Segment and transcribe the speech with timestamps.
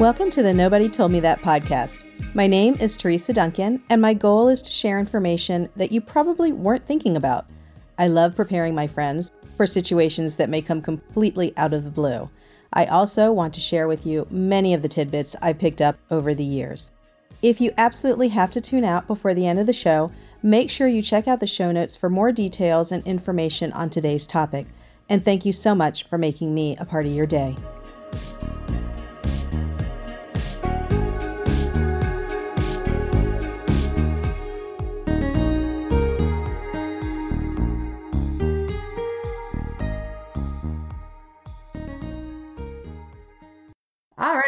[0.00, 2.02] Welcome to the Nobody Told Me That podcast.
[2.32, 6.52] My name is Teresa Duncan, and my goal is to share information that you probably
[6.52, 7.44] weren't thinking about.
[7.98, 12.30] I love preparing my friends for situations that may come completely out of the blue.
[12.72, 16.32] I also want to share with you many of the tidbits I picked up over
[16.32, 16.90] the years.
[17.42, 20.88] If you absolutely have to tune out before the end of the show, make sure
[20.88, 24.66] you check out the show notes for more details and information on today's topic.
[25.10, 27.54] And thank you so much for making me a part of your day.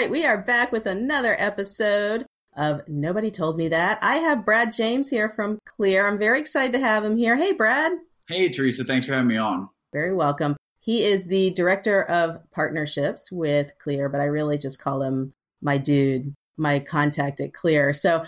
[0.02, 4.00] Right, we are back with another episode of Nobody Told Me That.
[4.02, 6.08] I have Brad James here from Kleer.
[6.08, 7.36] I'm very excited to have him here.
[7.36, 7.92] Hey, Brad.
[8.26, 8.82] Hey, Teresa.
[8.82, 9.68] Thanks for having me on.
[9.92, 10.56] Very welcome.
[10.80, 15.78] He is the director of partnerships with Kleer, but I really just call him my
[15.78, 17.92] dude, my contact at Kleer.
[17.94, 18.24] So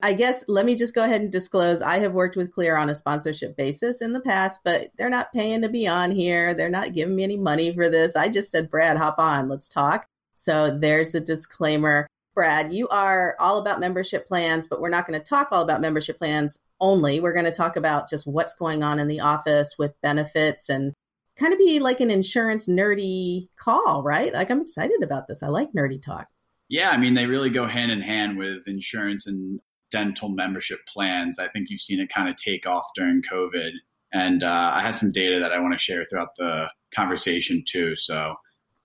[0.00, 2.88] I guess let me just go ahead and disclose I have worked with Kleer on
[2.88, 6.54] a sponsorship basis in the past, but they're not paying to be on here.
[6.54, 8.16] They're not giving me any money for this.
[8.16, 10.06] I just said, Brad, hop on, let's talk.
[10.38, 12.06] So there's a disclaimer.
[12.34, 15.80] Brad, you are all about membership plans, but we're not going to talk all about
[15.80, 17.20] membership plans only.
[17.20, 20.94] We're going to talk about just what's going on in the office with benefits and
[21.36, 24.32] kind of be like an insurance nerdy call, right?
[24.32, 25.42] Like I'm excited about this.
[25.42, 26.28] I like nerdy talk.
[26.68, 29.58] Yeah, I mean, they really go hand in hand with insurance and
[29.90, 31.40] dental membership plans.
[31.40, 33.70] I think you've seen it kind of take off during COVID.
[34.12, 37.96] And uh, I have some data that I want to share throughout the conversation too.
[37.96, 38.36] So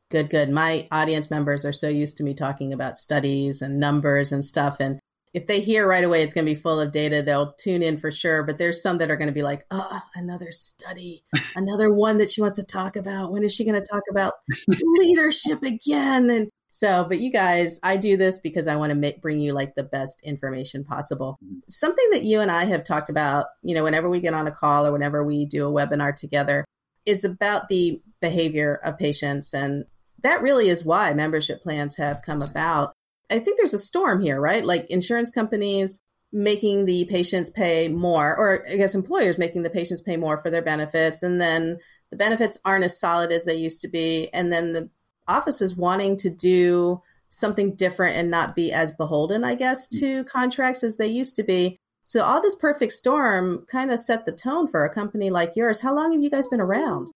[0.10, 0.50] Good, good.
[0.50, 4.78] My audience members are so used to me talking about studies and numbers and stuff.
[4.80, 5.00] And
[5.34, 7.98] if they hear right away it's going to be full of data, they'll tune in
[7.98, 8.44] for sure.
[8.44, 11.24] But there's some that are going to be like, oh, another study,
[11.56, 13.32] another one that she wants to talk about.
[13.32, 14.34] When is she going to talk about
[14.68, 16.30] leadership again?
[16.30, 19.54] And so, but you guys, I do this because I want to make, bring you
[19.54, 21.38] like the best information possible.
[21.44, 21.60] Mm-hmm.
[21.70, 24.52] Something that you and I have talked about, you know, whenever we get on a
[24.52, 26.66] call or whenever we do a webinar together
[27.06, 29.86] is about the behavior of patients and
[30.24, 32.94] that really is why membership plans have come about.
[33.30, 34.66] I think there's a storm here, right?
[34.66, 36.02] Like insurance companies
[36.32, 40.50] making the patients pay more, or I guess employers making the patients pay more for
[40.50, 41.24] their benefits.
[41.24, 41.78] And then
[42.10, 44.30] the benefits aren't as solid as they used to be.
[44.34, 44.90] And then the
[45.28, 50.00] offices wanting to do something different and not be as beholden, I guess, mm.
[50.00, 51.78] to contracts as they used to be.
[52.04, 55.82] So all this perfect storm kind of set the tone for a company like yours.
[55.82, 57.10] How long have you guys been around?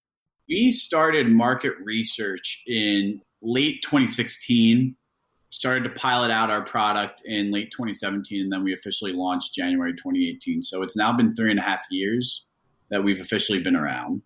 [0.49, 4.95] We started market research in late 2016,
[5.49, 9.93] started to pilot out our product in late 2017, and then we officially launched January
[9.93, 10.61] 2018.
[10.61, 12.45] So it's now been three and a half years
[12.89, 14.21] that we've officially been around.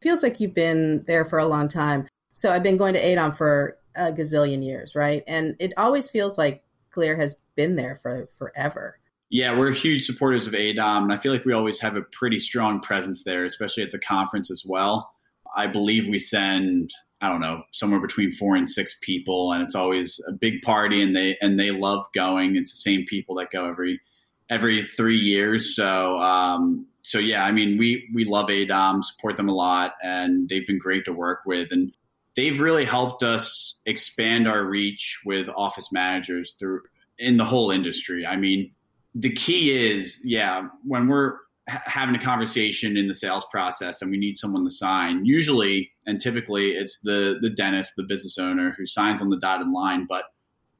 [0.00, 2.06] Feels like you've been there for a long time.
[2.32, 5.22] So I've been going to AADOM for a gazillion years, right?
[5.26, 8.98] And it always feels like Kleer has been there for forever.
[9.30, 12.38] Yeah, we're huge supporters of AADOM, and I feel like we always have a pretty
[12.38, 15.10] strong presence there, especially at the conference as well.
[15.56, 19.74] I believe we send I don't know somewhere between four and six people, and it's
[19.74, 22.56] always a big party, and they and they love going.
[22.56, 24.00] It's the same people that go every
[24.48, 25.74] every three years.
[25.74, 30.48] So um, so yeah, I mean we we love AADOM, support them a lot, and
[30.48, 31.92] they've been great to work with, and
[32.36, 36.82] they've really helped us expand our reach with office managers through
[37.18, 38.24] in the whole industry.
[38.24, 38.70] I mean,
[39.14, 41.34] the key is yeah when we're
[41.68, 45.24] having a conversation in the sales process and we need someone to sign.
[45.24, 49.68] Usually and typically it's the the dentist the business owner who signs on the dotted
[49.68, 50.24] line but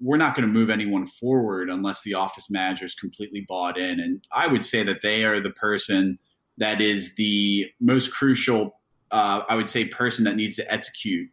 [0.00, 4.00] we're not going to move anyone forward unless the office manager is completely bought in.
[4.00, 6.18] And i would say that they are the person
[6.56, 11.28] that is the most crucial uh, i would say person that needs to execute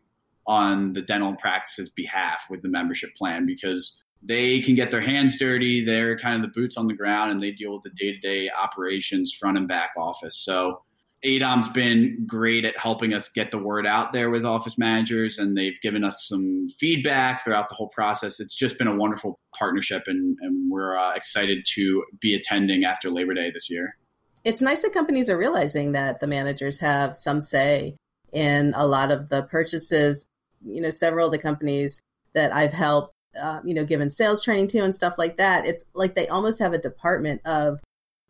[0.47, 5.38] on the dental practice's behalf with the membership plan because they can get their hands
[5.38, 5.86] dirty.
[5.86, 8.19] They're kind of the boots on the ground and they deal with the day to
[8.19, 10.38] day operations, front and back office.
[10.38, 10.81] So
[11.25, 15.57] AADOM's been great at helping us get the word out there with office managers, and
[15.57, 18.39] they've given us some feedback throughout the whole process.
[18.39, 23.10] It's just been a wonderful partnership, and, and we're uh, excited to be attending after
[23.10, 23.98] Labor Day this year.
[24.44, 27.95] It's nice that companies are realizing that the managers have some say
[28.31, 30.28] in a lot of the purchases.
[30.63, 32.01] You know, several of the companies
[32.33, 35.65] that I've helped uh, you know, given sales training to and stuff like that.
[35.65, 37.79] It's like they almost have a department of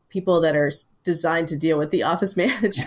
[0.09, 0.71] people that are
[1.03, 2.85] designed to deal with the office managers.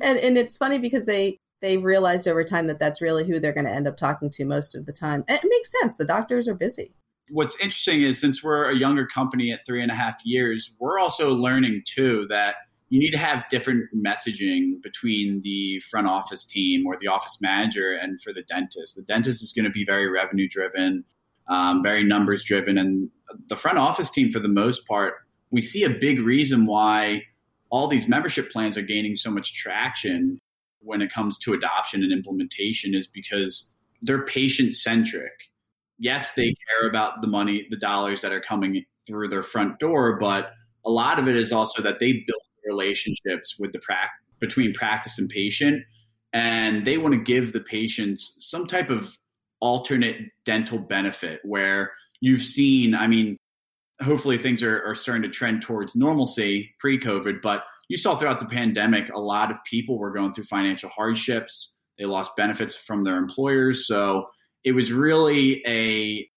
[0.00, 3.52] and and it's funny because they they've realized over time that that's really who they're
[3.52, 5.24] going to end up talking to most of the time.
[5.26, 5.96] And it makes sense.
[5.96, 6.92] The doctors are busy.
[7.28, 10.98] What's interesting is since we're a younger company at three and a half years, we're
[10.98, 12.56] also learning too that
[12.88, 17.92] you need to have different messaging between the front office team or the office manager
[17.92, 18.94] and for the dentist.
[18.94, 21.04] The dentist is going to be very revenue driven.
[21.48, 22.78] um, very numbers driven.
[22.78, 23.10] And
[23.48, 25.14] the front office team, for the most part,
[25.50, 27.22] we see a big reason why
[27.70, 30.38] all these membership plans are gaining so much traction
[30.80, 35.32] when it comes to adoption and implementation is because they're patient centric.
[35.98, 40.18] Yes, they care about the money, the dollars that are coming through their front door,
[40.18, 40.50] but
[40.84, 44.10] a lot of it is also that they build relationships with the pra-
[44.40, 45.82] between practice and patient,
[46.32, 49.16] and they want to give the patients some type of
[49.60, 52.94] alternate dental benefit where you've seen.
[52.94, 53.38] I mean,
[54.02, 58.46] hopefully things are, are starting to trend towards normalcy pre-COVID, but you saw throughout the
[58.46, 61.76] pandemic, a lot of people were going through financial hardships.
[61.98, 63.86] They lost benefits from their employers.
[63.86, 64.26] So
[64.64, 66.28] it was really a,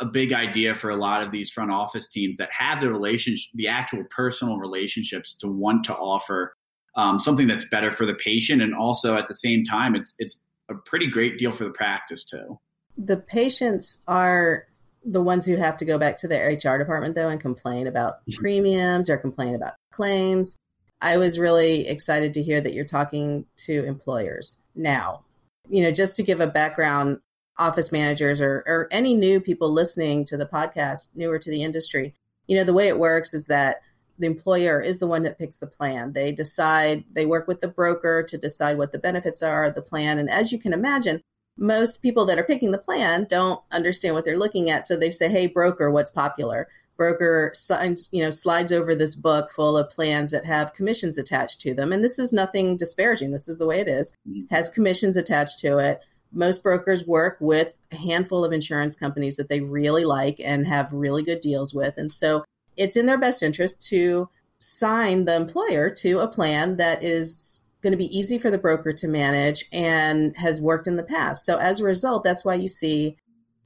[0.00, 3.50] a big idea for a lot of these front office teams that have the relationship,
[3.54, 6.52] the actual personal relationships to want to offer
[6.96, 8.60] um, something that's better for the patient.
[8.62, 12.24] And also at the same time, it's, it's a pretty great deal for the practice
[12.24, 12.58] too.
[12.96, 14.66] The patients are
[15.04, 18.16] the ones who have to go back to their HR department though and complain about
[18.34, 20.56] premiums or complain about claims.
[21.00, 25.24] I was really excited to hear that you're talking to employers now.
[25.68, 27.20] You know, just to give a background,
[27.58, 32.14] office managers or, or any new people listening to the podcast, newer to the industry,
[32.46, 33.82] you know, the way it works is that
[34.18, 36.12] the employer is the one that picks the plan.
[36.12, 39.82] They decide, they work with the broker to decide what the benefits are of the
[39.82, 40.18] plan.
[40.18, 41.20] And as you can imagine,
[41.56, 44.86] most people that are picking the plan don't understand what they're looking at.
[44.86, 46.68] So they say, hey, broker, what's popular?
[46.98, 51.60] broker signs, you know, slides over this book full of plans that have commissions attached
[51.60, 51.92] to them.
[51.92, 53.30] And this is nothing disparaging.
[53.30, 54.12] This is the way it is.
[54.28, 54.52] Mm-hmm.
[54.54, 56.00] Has commissions attached to it.
[56.32, 60.92] Most brokers work with a handful of insurance companies that they really like and have
[60.92, 61.94] really good deals with.
[61.96, 62.44] And so
[62.76, 64.28] it's in their best interest to
[64.58, 68.92] sign the employer to a plan that is going to be easy for the broker
[68.92, 71.44] to manage and has worked in the past.
[71.44, 73.16] So as a result, that's why you see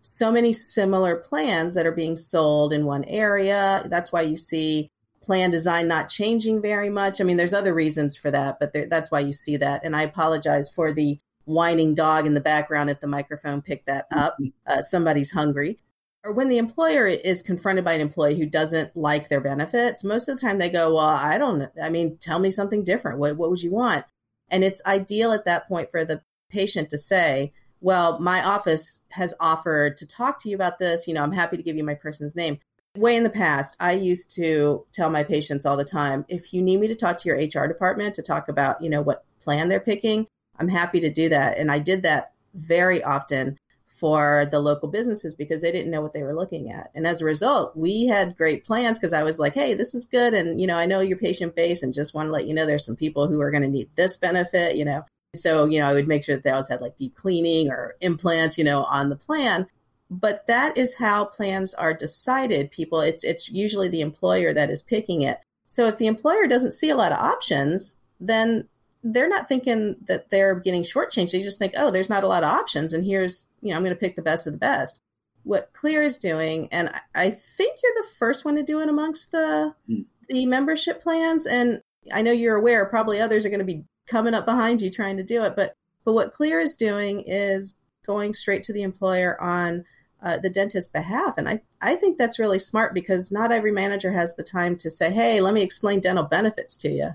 [0.03, 3.83] so many similar plans that are being sold in one area.
[3.87, 4.91] That's why you see
[5.23, 7.21] plan design not changing very much.
[7.21, 9.83] I mean, there's other reasons for that, but there, that's why you see that.
[9.85, 14.07] And I apologize for the whining dog in the background if the microphone picked that
[14.11, 14.37] up.
[14.67, 15.79] Uh, somebody's hungry.
[16.25, 20.29] Or when the employer is confronted by an employee who doesn't like their benefits, most
[20.29, 23.19] of the time they go, Well, I don't, I mean, tell me something different.
[23.19, 24.05] What, what would you want?
[24.49, 29.35] And it's ideal at that point for the patient to say, well, my office has
[29.41, 31.09] offered to talk to you about this.
[31.09, 32.59] You know, I'm happy to give you my person's name.
[32.97, 36.63] Way in the past, I used to tell my patients all the time if you
[36.63, 39.69] need me to talk to your HR department to talk about, you know, what plan
[39.69, 40.27] they're picking,
[40.63, 41.59] I'm happy to do that.
[41.59, 46.13] And I did that very often for the local businesses because they didn't know what
[46.13, 46.91] they were looking at.
[46.95, 50.07] And as a result, we had great plans because I was like, hey, this is
[50.07, 50.35] good.
[50.35, 52.65] And, you know, I know your patient base and just want to let you know
[52.65, 55.05] there's some people who are going to need this benefit, you know.
[55.35, 57.97] So, you know, I would make sure that they always had like deep cleaning or
[58.01, 59.67] implants, you know, on the plan.
[60.11, 62.71] But that is how plans are decided.
[62.71, 65.41] People, it's it's usually the employer that is picking it.
[65.67, 68.69] So if the employer doesn't see a lot of options, then
[69.03, 71.33] they're not thinking that they're getting shortchanged.
[71.33, 73.83] They just think, oh, there's not a lot of options, and here's, you know, I'm
[73.83, 75.03] going to pick the best of the best.
[75.45, 79.33] What Kleer is doing, and I think you're the first one to do it amongst
[79.33, 80.05] the mm.
[80.29, 81.83] the membership plans, and
[82.13, 82.87] I know you're aware.
[82.87, 85.55] Probably others are going to be coming up behind you trying to do it.
[85.57, 87.75] But but what Kleer is doing is
[88.07, 89.85] going straight to the employer on
[90.23, 94.13] uh, the dentist's behalf, and I I think that's really smart because not every manager
[94.13, 97.11] has the time to say, hey, let me explain dental benefits to you.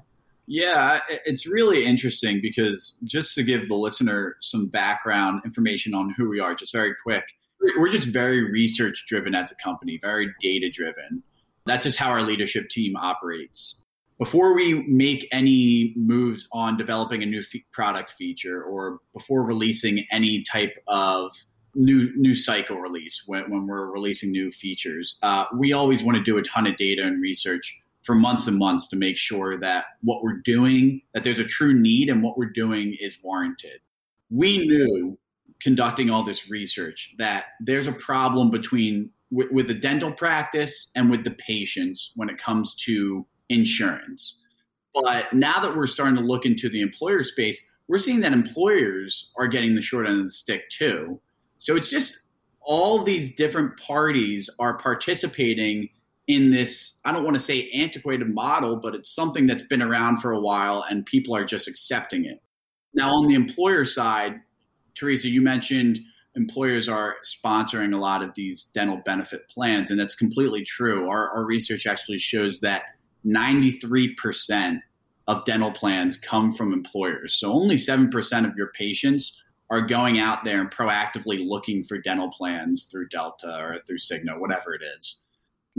[0.48, 6.30] Yeah, it's really interesting because just to give the listener some background information on who
[6.30, 7.26] we are, just very quick,
[7.78, 11.22] we're just very research driven as a company, very data driven.
[11.66, 13.84] That's just how our leadership team operates
[14.18, 20.06] before we make any moves on developing a new f- product feature or before releasing
[20.12, 21.32] any type of
[21.76, 26.24] new new cycle release when, when we're releasing new features uh, we always want to
[26.24, 29.86] do a ton of data and research for months and months to make sure that
[30.02, 33.80] what we're doing that there's a true need and what we're doing is warranted
[34.32, 35.18] we knew
[35.62, 41.10] conducting all this research that there's a problem between with, with the dental practice and
[41.10, 44.42] with the patients when it comes to insurance.
[44.94, 49.32] But now that we're starting to look into the employer space, we're seeing that employers
[49.38, 51.20] are getting the short end of the stick too.
[51.58, 52.26] So it's just
[52.62, 55.90] all these different parties are participating
[56.28, 60.18] in this i don't want to say antiquated model but it's something that's been around
[60.18, 62.42] for a while and people are just accepting it
[62.94, 64.36] now on the employer side
[64.96, 66.00] teresa you mentioned
[66.36, 71.30] employers are sponsoring a lot of these dental benefit plans and that's completely true our,
[71.32, 72.84] our research actually shows that
[73.26, 74.80] 93%
[75.28, 77.36] of dental plans come from employers.
[77.36, 82.30] So only 7% of your patients are going out there and proactively looking for dental
[82.30, 85.26] plans through Delta or through Cigna, whatever it is.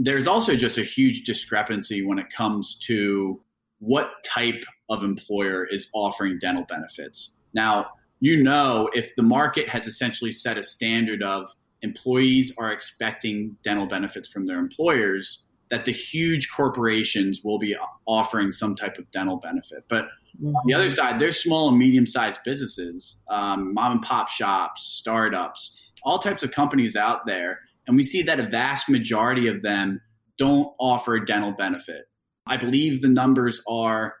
[0.01, 3.41] There's also just a huge discrepancy when it comes to
[3.79, 7.33] what type of employer is offering dental benefits.
[7.53, 7.87] Now,
[8.19, 13.85] you know, if the market has essentially set a standard of employees are expecting dental
[13.85, 17.75] benefits from their employers, that the huge corporations will be
[18.05, 19.83] offering some type of dental benefit.
[19.87, 20.05] But
[20.41, 20.55] mm-hmm.
[20.55, 24.83] on the other side, there's small and medium sized businesses, um, mom and pop shops,
[24.83, 27.59] startups, all types of companies out there.
[27.89, 29.99] And we see that a vast majority of them
[30.37, 32.07] don't offer a dental benefit.
[32.45, 34.13] I believe the numbers are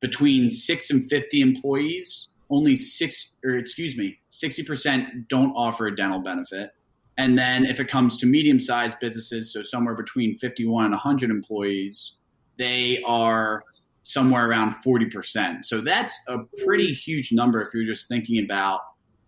[0.00, 2.28] between six and 50 employees.
[2.50, 6.70] Only six, or excuse me, 60% don't offer a dental benefit.
[7.18, 11.28] And then if it comes to medium sized businesses, so somewhere between 51 and 100
[11.28, 12.18] employees,
[12.58, 13.64] they are
[14.04, 15.64] somewhere around 40%.
[15.64, 18.82] So that's a pretty huge number if you're just thinking about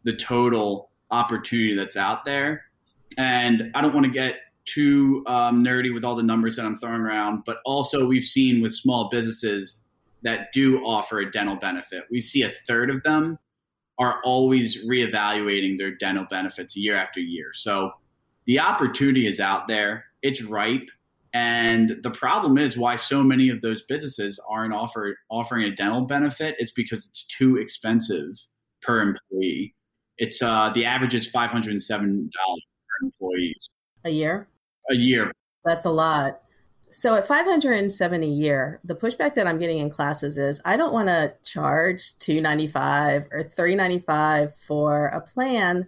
[0.04, 2.67] the total opportunity that's out there.
[3.16, 6.76] And I don't want to get too um, nerdy with all the numbers that I'm
[6.76, 9.88] throwing around, but also we've seen with small businesses
[10.22, 13.38] that do offer a dental benefit, we see a third of them
[13.98, 17.52] are always reevaluating their dental benefits year after year.
[17.52, 17.92] So
[18.46, 20.88] the opportunity is out there, it's ripe.
[21.32, 26.02] And the problem is why so many of those businesses aren't offer, offering a dental
[26.02, 28.34] benefit is because it's too expensive
[28.80, 29.74] per employee.
[30.16, 32.62] It's uh, the average is five hundred and seven dollars
[32.98, 33.56] per employee
[34.04, 34.48] a year.
[34.90, 35.32] A year.
[35.64, 36.40] That's a lot.
[36.90, 40.92] So at 570 a year, the pushback that I'm getting in classes is I don't
[40.92, 45.86] want to charge 295 or 395 for a plan,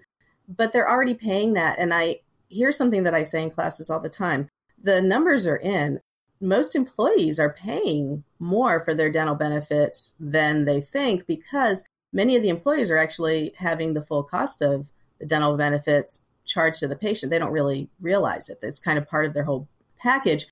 [0.49, 4.01] but they're already paying that and I hear something that I say in classes all
[4.01, 4.49] the time.
[4.83, 6.01] The numbers are in.
[6.43, 12.43] Most employees are paying more for their dental benefits than they think because many of
[12.43, 16.97] the employers are actually having the full cost of the dental benefits charged to the
[16.97, 17.31] patient.
[17.31, 18.59] They don't really realize it.
[18.63, 19.69] It's kind of part of their whole
[19.99, 20.47] package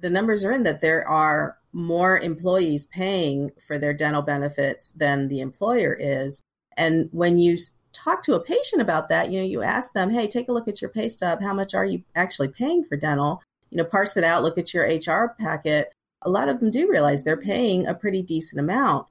[0.00, 5.28] the numbers are in that there are more employees paying for their dental benefits than
[5.28, 6.42] the employer is.
[6.76, 7.58] And when you
[7.92, 10.68] talk to a patient about that, you know, you ask them, hey, take a look
[10.68, 11.42] at your pay stub.
[11.42, 13.42] How much are you actually paying for dental?
[13.70, 15.92] You know, parse it out, look at your HR packet.
[16.22, 19.06] A lot of them do realize they're paying a pretty decent amount.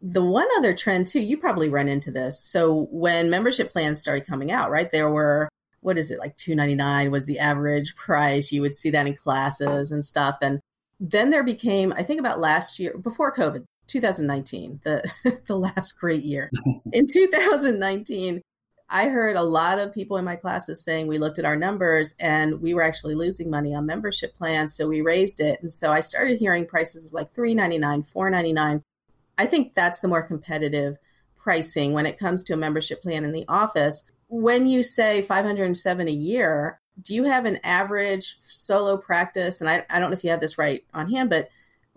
[0.00, 2.40] The one other trend, too, you probably run into this.
[2.40, 5.48] So when membership plans started coming out, right, there were
[5.82, 8.50] what is it like 299 was the average price.
[8.50, 10.38] You would see that in classes and stuff.
[10.40, 10.60] And
[11.02, 15.02] then there became i think about last year before covid 2019 the
[15.46, 16.50] the last great year.
[16.92, 18.40] In 2019
[18.88, 22.14] i heard a lot of people in my classes saying we looked at our numbers
[22.20, 25.60] and we were actually losing money on membership plans so we raised it.
[25.60, 28.82] And so i started hearing prices of like 399 499
[29.38, 30.96] i think that's the more competitive
[31.36, 36.08] pricing when it comes to a membership plan in the office when you say 507
[36.08, 39.60] a year, do you have an average solo practice?
[39.60, 41.50] And I, I don't know if you have this right on hand, but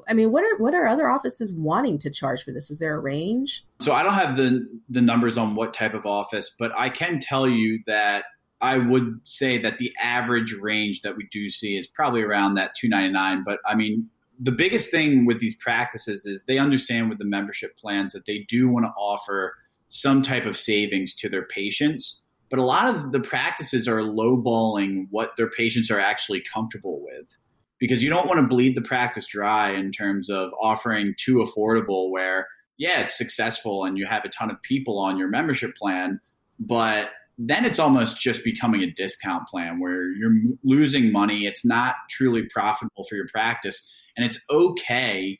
[0.10, 2.70] I mean, what are what are other offices wanting to charge for this?
[2.70, 3.66] Is there a range?
[3.80, 7.20] So I don't have the the numbers on what type of office, but I can
[7.20, 8.26] tell you that
[8.60, 12.76] I would say that the average range that we do see is probably around that
[12.76, 13.46] 299.
[13.46, 17.78] But I mean, the biggest thing with these practices is they understand with the membership
[17.78, 19.56] plans that they do want to offer
[19.88, 22.24] some type of savings to their patients
[22.56, 27.38] but a lot of the practices are lowballing what their patients are actually comfortable with.
[27.82, 32.10] Because you don't want to bleed the practice dry in terms of offering too affordable
[32.12, 32.48] where
[32.78, 36.22] yeah it's successful and you have a ton of people on your membership plan
[36.58, 41.46] but then it's almost just becoming a discount plan where you're losing money.
[41.46, 43.86] It's not truly profitable for your practice
[44.16, 45.38] and it's okay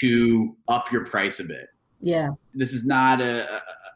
[0.00, 1.68] to up your price a bit.
[2.02, 2.32] Yeah.
[2.52, 3.46] This is not a,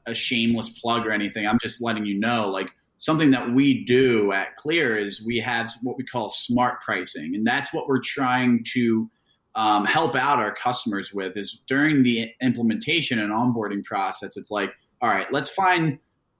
[0.07, 1.47] a shameless plug or anything.
[1.47, 5.73] I'm just letting you know, like something that we do at Kleer is we have
[5.83, 9.11] what we call smart pricing, and that's what we're trying to
[9.55, 11.37] um, help out our customers with.
[11.37, 15.99] Is during the implementation and onboarding process, it's like, all right, let's find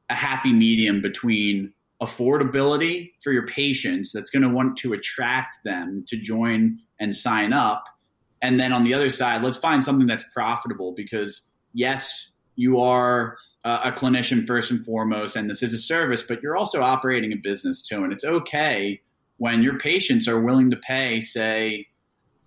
[0.09, 6.05] a happy medium between affordability for your patients that's going to want to attract them
[6.09, 7.85] to join and sign up.
[8.41, 13.37] And then on the other side, let's find something that's profitable because yes, you are
[13.65, 17.33] uh, a clinician first and foremost, and this is a service, but you're also operating
[17.33, 18.03] a business too.
[18.03, 19.01] And it's okay
[19.39, 21.87] when your patients are willing to pay, say,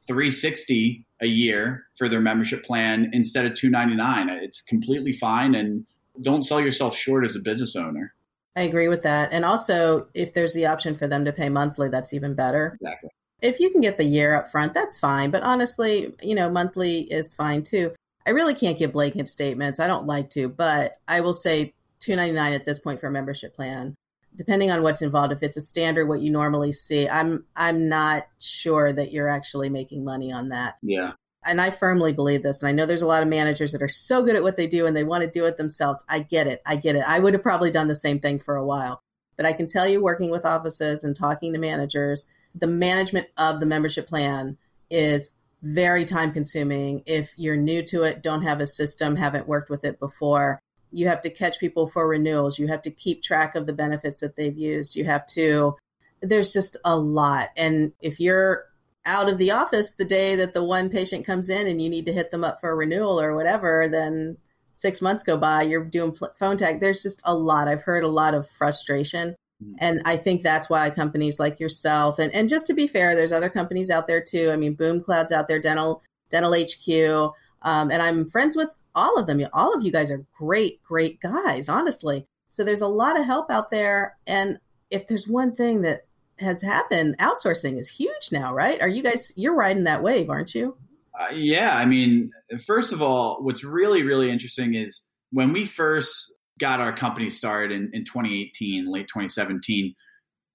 [0.07, 4.29] 360 a year for their membership plan instead of 299.
[4.43, 5.85] It's completely fine, and
[6.21, 8.13] don't sell yourself short as a business owner.
[8.55, 9.33] I agree with that.
[9.33, 12.77] And also, if there's the option for them to pay monthly, that's even better.
[12.81, 13.09] Exactly.
[13.41, 15.29] If you can get the year up front, that's fine.
[15.29, 17.93] But honestly, you know, monthly is fine too.
[18.25, 19.79] I really can't give blanket statements.
[19.79, 23.55] I don't like to, but I will say 299 at this point for a membership
[23.55, 23.95] plan.
[24.35, 28.27] Depending on what's involved if it's a standard what you normally see i'm i'm not
[28.37, 30.75] sure that you're actually making money on that.
[30.81, 31.13] Yeah.
[31.45, 33.87] And i firmly believe this and i know there's a lot of managers that are
[33.87, 36.03] so good at what they do and they want to do it themselves.
[36.09, 36.61] I get it.
[36.65, 37.03] I get it.
[37.07, 39.01] I would have probably done the same thing for a while.
[39.37, 43.59] But i can tell you working with offices and talking to managers the management of
[43.59, 44.57] the membership plan
[44.89, 47.01] is very time consuming.
[47.07, 50.59] If you're new to it don't have a system haven't worked with it before
[50.91, 52.59] you have to catch people for renewals.
[52.59, 54.95] You have to keep track of the benefits that they've used.
[54.95, 55.75] You have to
[56.21, 57.49] there's just a lot.
[57.57, 58.65] And if you're
[59.07, 62.05] out of the office the day that the one patient comes in and you need
[62.05, 64.37] to hit them up for a renewal or whatever then
[64.73, 66.79] six months go by you're doing phone tag.
[66.79, 67.67] There's just a lot.
[67.67, 69.35] I've heard a lot of frustration.
[69.79, 73.31] And I think that's why companies like yourself and, and just to be fair, there's
[73.31, 74.51] other companies out there too.
[74.51, 79.19] I mean, Boom Cloud's out there, Dental Dental HQ, um, and I'm friends with all
[79.19, 79.41] of them.
[79.53, 82.25] All of you guys are great, great guys, honestly.
[82.47, 84.17] So there's a lot of help out there.
[84.25, 84.59] And
[84.89, 86.05] if there's one thing that
[86.39, 88.81] has happened, outsourcing is huge now, right?
[88.81, 90.77] Are you guys, you're riding that wave, aren't you?
[91.19, 91.75] Uh, yeah.
[91.75, 92.31] I mean,
[92.65, 97.71] first of all, what's really, really interesting is when we first got our company started
[97.71, 99.93] in, in 2018, late 2017,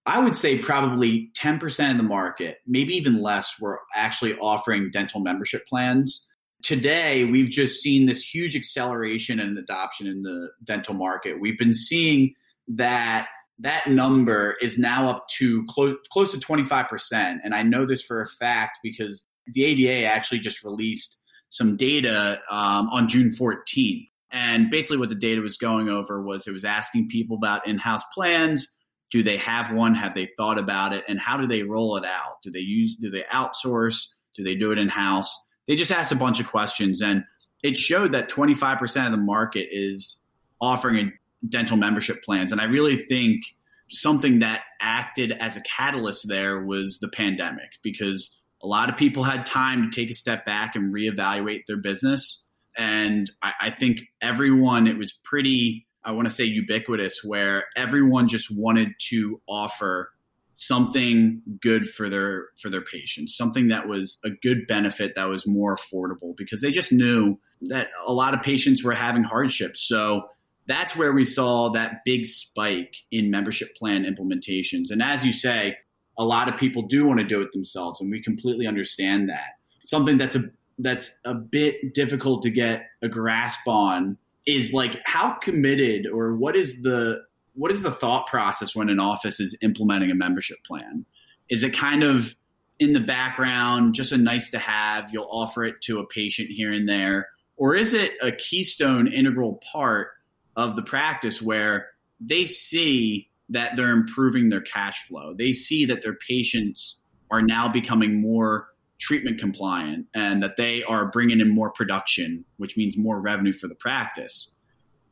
[0.07, 5.21] I would say probably 10% of the market, maybe even less, were actually offering dental
[5.21, 6.27] membership plans
[6.63, 11.41] today we've just seen this huge acceleration and adoption in the dental market.
[11.41, 12.35] We've been seeing
[12.69, 13.29] that
[13.59, 17.39] that number is now up to close, close to 25%.
[17.45, 22.41] And I know this for a fact because the ADA actually just released some data
[22.51, 24.09] um, on June 14th.
[24.33, 27.79] And basically, what the data was going over was it was asking people about in
[27.79, 28.77] house plans.
[29.11, 29.95] Do they have one?
[29.95, 31.05] Have they thought about it?
[31.09, 32.43] And how do they roll it out?
[32.43, 34.07] Do they use, do they outsource?
[34.37, 35.37] Do they do it in house?
[35.71, 37.23] they just asked a bunch of questions and
[37.63, 40.21] it showed that 25% of the market is
[40.61, 41.13] offering
[41.49, 42.51] dental membership plans.
[42.51, 43.45] And I really think
[43.89, 49.23] something that acted as a catalyst there was the pandemic because a lot of people
[49.23, 52.43] had time to take a step back and reevaluate their business.
[52.77, 58.29] And I, I think everyone, it was pretty, I want to say ubiquitous, where everyone
[58.29, 60.11] just wanted to offer
[60.53, 65.47] something good for their for their patients something that was a good benefit that was
[65.47, 70.29] more affordable because they just knew that a lot of patients were having hardships so
[70.71, 74.91] that's where we saw that big spike in membership plan implementations.
[74.91, 75.77] And as you say
[76.17, 79.55] a lot of people do want to do it themselves and we completely understand that.
[79.83, 80.45] Something that's a
[80.83, 84.17] that's a bit difficult to get a grasp on
[84.47, 87.21] is like how committed or what is the
[87.55, 91.05] what is the thought process when an office is implementing a membership plan?
[91.51, 92.35] Is it kind of
[92.79, 95.13] in the background, just a nice to have?
[95.13, 99.61] You'll offer it to a patient here and there, or is it a keystone integral
[99.71, 100.09] part
[100.57, 101.89] of the practice where
[102.21, 105.35] they see that they're improving their cash flow?
[105.37, 108.70] They see that their patients are now becoming more
[109.01, 113.67] treatment compliant and that they are bringing in more production, which means more revenue for
[113.67, 114.53] the practice.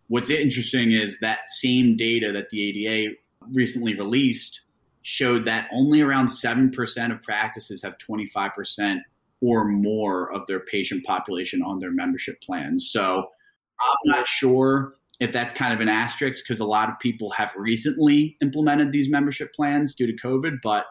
[0.09, 3.15] What's interesting is that same data that the ADA
[3.53, 4.63] recently released
[5.03, 9.01] showed that only around 7% of practices have 25%
[9.41, 12.91] or more of their patient population on their membership plans.
[12.91, 13.29] So
[13.81, 17.55] I'm not sure if that's kind of an asterisk because a lot of people have
[17.57, 20.59] recently implemented these membership plans due to COVID.
[20.63, 20.87] But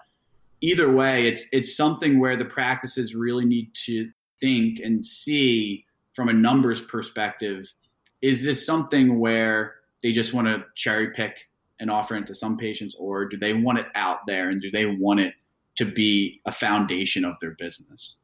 [0.62, 6.30] either way, it's it's something where the practices really need to think and see from
[6.30, 7.72] a numbers perspective
[8.22, 12.58] is this something where they just want to cherry pick and offer it to some
[12.58, 15.34] patients, or do they want it out there and do they want it
[15.76, 18.17] to be a foundation of their business?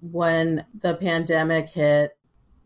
[0.00, 2.16] When the pandemic hit,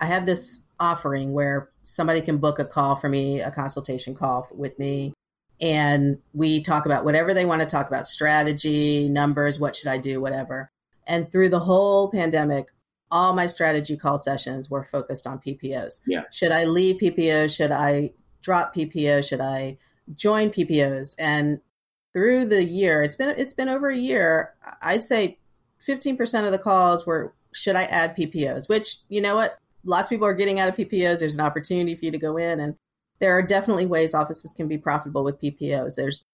[0.00, 4.48] I have this offering where somebody can book a call for me, a consultation call
[4.52, 5.12] with me,
[5.62, 9.96] and we talk about whatever they want to talk about strategy, numbers, what should I
[9.96, 10.70] do, whatever.
[11.06, 12.68] And through the whole pandemic,
[13.12, 16.00] all my strategy call sessions were focused on PPOs.
[16.06, 16.22] Yeah.
[16.32, 17.54] Should I leave PPOs?
[17.54, 18.10] Should I
[18.42, 19.26] drop PPO?
[19.26, 19.78] Should I
[20.14, 21.14] join PPOs?
[21.18, 21.60] And
[22.12, 24.54] through the year, it's been it's been over a year.
[24.82, 25.38] I'd say
[25.86, 28.68] 15% of the calls were should I add PPOs?
[28.68, 31.20] Which you know what, lots of people are getting out of PPOs.
[31.20, 32.76] There's an opportunity for you to go in, and
[33.22, 35.94] there are definitely ways offices can be profitable with PPOs.
[35.94, 36.24] There's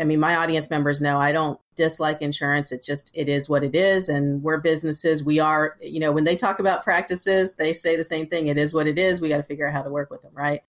[0.00, 2.72] I mean, my audience members know I don't dislike insurance.
[2.72, 5.22] It just it is what it is, and we're businesses.
[5.22, 8.46] We are, you know, when they talk about practices, they say the same thing.
[8.46, 9.20] It is what it is.
[9.20, 10.62] We got to figure out how to work with them, right?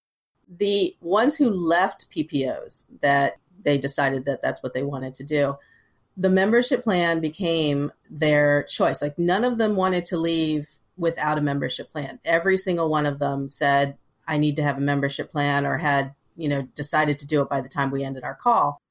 [0.49, 5.55] The ones who left PPOs that they decided that that's what they wanted to do,
[6.17, 9.01] the membership plan became their choice.
[9.01, 12.19] Like none of them wanted to leave without a membership plan.
[12.25, 13.97] Every single one of them said,
[14.29, 17.49] "I need to have a membership plan," or had you know, decided to do it
[17.49, 18.81] by the time we ended our call.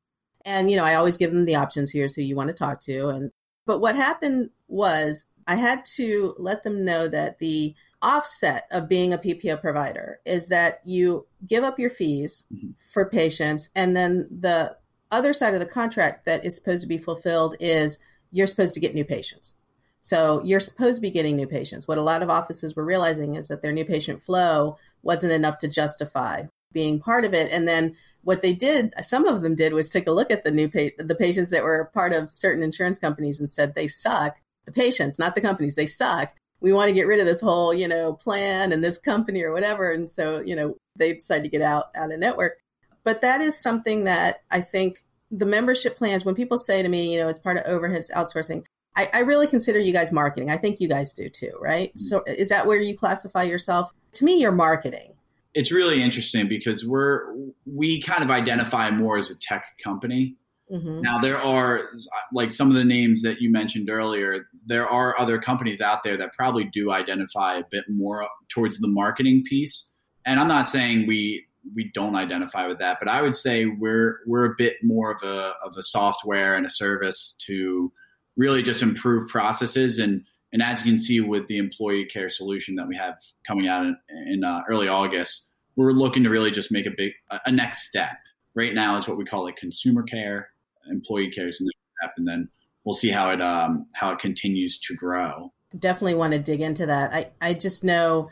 [0.45, 1.91] And, you know, I always give them the options.
[1.91, 3.09] Here's who you want to talk to.
[3.09, 3.33] And,
[3.67, 9.13] but what happened was I had to let them know that the offset of being
[9.13, 12.71] a PPO provider is that you give up your fees mm-hmm.
[12.77, 13.71] for patients.
[13.75, 14.77] And then the
[15.11, 17.99] other side of the contract that is supposed to be fulfilled is
[18.31, 19.55] you're supposed to get new patients.
[20.01, 21.89] So you're supposed to be getting new patients.
[21.89, 25.59] What a lot of offices were realizing is that their new patient flow wasn't enough
[25.59, 27.51] to justify being part of it.
[27.51, 30.51] And then what they did, some of them did, was take a look at the
[30.51, 34.37] new pa- the patients that were part of certain insurance companies and said they suck.
[34.67, 36.35] The patients, not the companies, they suck.
[36.61, 39.53] We want to get rid of this whole, you know, plan and this company or
[39.53, 39.93] whatever.
[39.93, 42.59] And so, you know, they decided to get out out of network.
[43.05, 47.15] But that is something that I think the membership plans, when people say to me,
[47.15, 48.65] you know, it's part of overheads outsourcing,
[48.99, 50.51] I, I, really consider you guys marketing.
[50.51, 51.91] I think you guys do too, right?
[51.91, 51.99] Mm-hmm.
[51.99, 53.93] So is that where you classify yourself?
[54.15, 55.15] To me, you're marketing.
[55.55, 57.33] It's really interesting because we're
[57.65, 60.35] we kind of identify more as a tech company.
[60.71, 61.01] Mm-hmm.
[61.01, 61.91] Now there are
[62.33, 64.49] like some of the names that you mentioned earlier.
[64.67, 68.89] There are other companies out there that probably do identify a bit more towards the
[68.89, 69.95] marketing piece.
[70.27, 74.19] And I'm not saying we we don't identify with that, but I would say we're
[74.27, 77.93] we're a bit more of a of a software and a service to
[78.39, 82.75] really just improve processes and and as you can see with the employee care solution
[82.77, 83.97] that we have coming out in,
[84.27, 87.13] in uh, early August, we're looking to really just make a big
[87.45, 88.17] a next step.
[88.55, 90.49] Right now is what we call it consumer care,
[90.91, 92.49] employee care is the next step, and then
[92.85, 95.53] we'll see how it um, how it continues to grow.
[95.79, 97.13] Definitely want to dig into that.
[97.13, 98.31] I I just know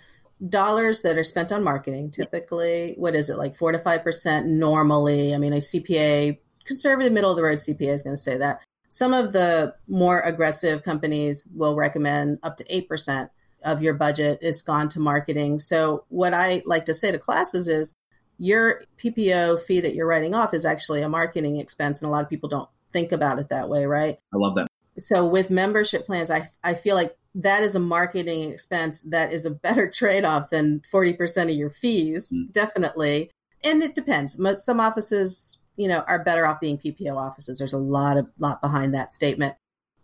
[0.48, 4.46] dollars that are spent on marketing typically what is it like four to five percent
[4.46, 8.36] normally i mean a cpa conservative middle of the road cpa is going to say
[8.36, 8.60] that
[8.96, 13.28] some of the more aggressive companies will recommend up to 8%
[13.64, 17.68] of your budget is gone to marketing so what i like to say to classes
[17.68, 17.94] is
[18.38, 22.22] your ppo fee that you're writing off is actually a marketing expense and a lot
[22.22, 26.06] of people don't think about it that way right i love that so with membership
[26.06, 30.24] plans i, I feel like that is a marketing expense that is a better trade
[30.24, 32.50] off than 40% of your fees, mm.
[32.52, 33.30] definitely.
[33.62, 34.38] And it depends.
[34.64, 37.58] Some offices, you know, are better off being PPO offices.
[37.58, 39.54] There's a lot of lot behind that statement.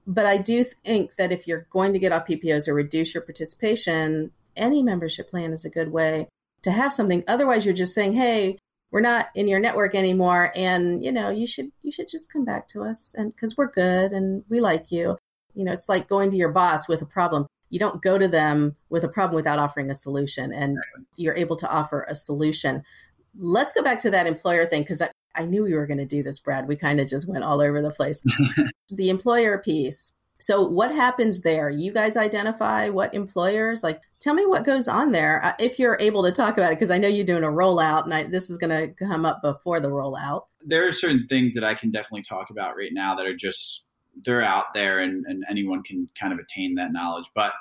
[0.07, 3.23] But I do think that if you're going to get off PPOs or reduce your
[3.23, 6.29] participation, any membership plan is a good way
[6.63, 7.25] to have something.
[7.29, 8.59] Otherwise, you're just saying, "Hey,
[8.91, 12.45] we're not in your network anymore, and you know, you should you should just come
[12.45, 15.17] back to us, and because we're good and we like you."
[15.55, 17.47] You know, it's like going to your boss with a problem.
[17.71, 20.79] You don't go to them with a problem without offering a solution, and
[21.17, 22.83] you're able to offer a solution.
[23.39, 25.03] Let's go back to that employer thing because
[25.35, 26.69] I, knew we were going to do this, Brad.
[26.69, 28.23] We kind of just went all over the place.
[28.91, 30.13] the employer piece.
[30.41, 31.71] So, what happens there?
[31.71, 34.01] You guys identify what employers like.
[34.19, 36.91] Tell me what goes on there uh, if you're able to talk about it, because
[36.91, 39.79] I know you're doing a rollout, and I, this is going to come up before
[39.81, 40.43] the rollout.
[40.65, 43.87] There are certain things that I can definitely talk about right now that are just
[44.25, 47.27] they're out there and, and anyone can kind of attain that knowledge.
[47.35, 47.53] But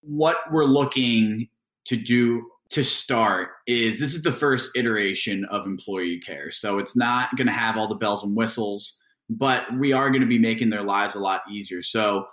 [0.00, 1.48] what we're looking
[1.86, 6.50] to do to start is this is the first iteration of employee care.
[6.50, 8.96] So it's not going to have all the bells and whistles,
[9.30, 11.82] but we are going to be making their lives a lot easier.
[11.82, 12.26] So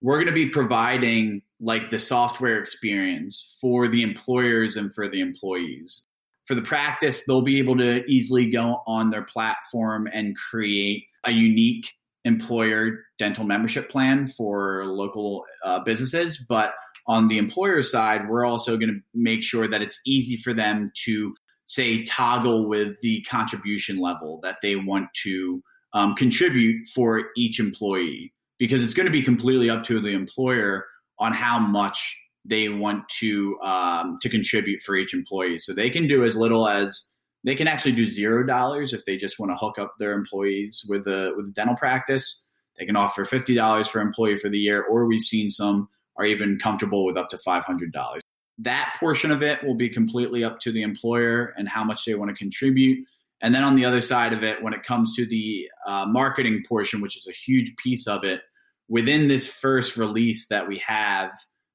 [0.00, 5.20] we're going to be providing like the software experience for the employers and for the
[5.20, 6.06] employees.
[6.46, 11.30] For the practice, they'll be able to easily go on their platform and create a
[11.30, 11.90] unique
[12.26, 16.36] employer dental membership plan for local uh, businesses.
[16.36, 16.74] But
[17.06, 20.90] on the employer side, we're also going to make sure that it's easy for them
[21.04, 21.34] to
[21.66, 25.62] say toggle with the contribution level that they want to
[25.92, 30.86] um, contribute for each employee because it's going to be completely up to the employer
[31.18, 35.58] on how much they want to um, to contribute for each employee.
[35.58, 37.10] So they can do as little as
[37.44, 40.84] they can actually do zero dollars if they just want to hook up their employees
[40.88, 42.44] with a with a dental practice.
[42.78, 46.24] They can offer fifty dollars for employee for the year, or we've seen some are
[46.24, 48.22] even comfortable with up to five hundred dollars.
[48.58, 52.14] That portion of it will be completely up to the employer and how much they
[52.14, 53.04] want to contribute.
[53.42, 56.62] And then on the other side of it, when it comes to the uh, marketing
[56.66, 58.42] portion, which is a huge piece of it,
[58.88, 61.30] within this first release that we have,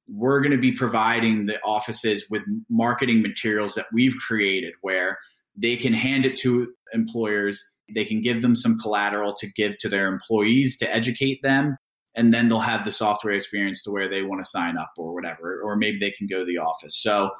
[0.08, 5.18] we're going to be providing the offices with marketing materials that we've created where
[5.56, 7.62] they can hand it to employers.
[7.94, 11.76] They can give them some collateral to give to their employees to educate them.
[12.16, 15.14] And then they'll have the software experience to where they want to sign up or
[15.14, 16.96] whatever, or maybe they can go to the office.
[17.00, 17.30] So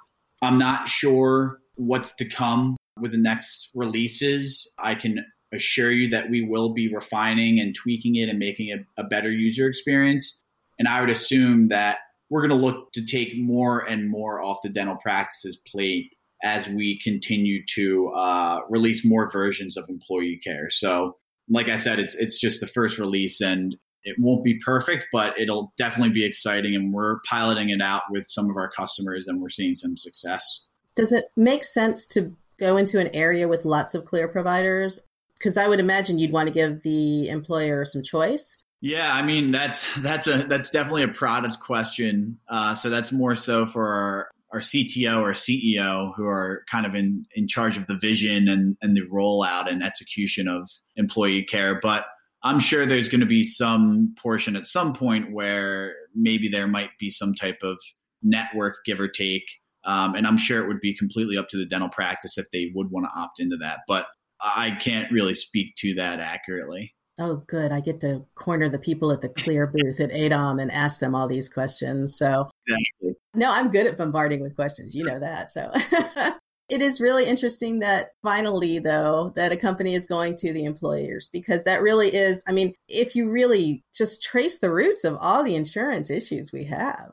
[0.43, 4.71] I'm not sure what's to come with the next releases.
[4.79, 8.81] I can assure you that we will be refining and tweaking it and making it
[8.97, 10.43] a better user experience.
[10.79, 11.99] And I would assume that
[12.31, 16.69] we're going to look to take more and more off the dental practices plate as
[16.69, 20.71] we continue to uh, release more versions of employee care.
[20.71, 21.17] So,
[21.49, 25.39] like I said, it's it's just the first release, and it won't be perfect, but
[25.39, 26.75] it'll definitely be exciting.
[26.75, 30.65] And we're piloting it out with some of our customers, and we're seeing some success.
[30.95, 35.07] Does it make sense to go into an area with lots of Kleer providers?
[35.39, 38.63] Because I would imagine you'd want to give the employer some choice.
[38.83, 42.39] Yeah, I mean that's that's a that's definitely a product question.
[42.49, 46.95] Uh, so that's more so for our, our CTO or CEO who are kind of
[46.95, 51.79] in in charge of the vision and and the rollout and execution of employee care.
[51.81, 52.07] But
[52.43, 56.91] I'm sure there's going to be some portion at some point where maybe there might
[56.99, 57.79] be some type of
[58.23, 59.45] network give or take.
[59.85, 62.71] Um, and I'm sure it would be completely up to the dental practice if they
[62.75, 63.81] would want to opt into that.
[63.87, 64.07] But
[64.41, 66.95] I can't really speak to that accurately.
[67.19, 67.71] Oh, good.
[67.71, 71.15] I get to corner the people at the Kleer booth at AADOM and ask them
[71.15, 72.17] all these questions.
[72.17, 73.21] So, exactly.
[73.35, 74.95] no, I'm good at bombarding with questions.
[74.95, 75.51] You know that.
[75.51, 75.71] So,
[76.71, 81.29] it is really interesting that finally, though, that a company is going to the employers
[81.33, 85.43] because that really is, I mean, if you really just trace the roots of all
[85.43, 87.13] the insurance issues we have,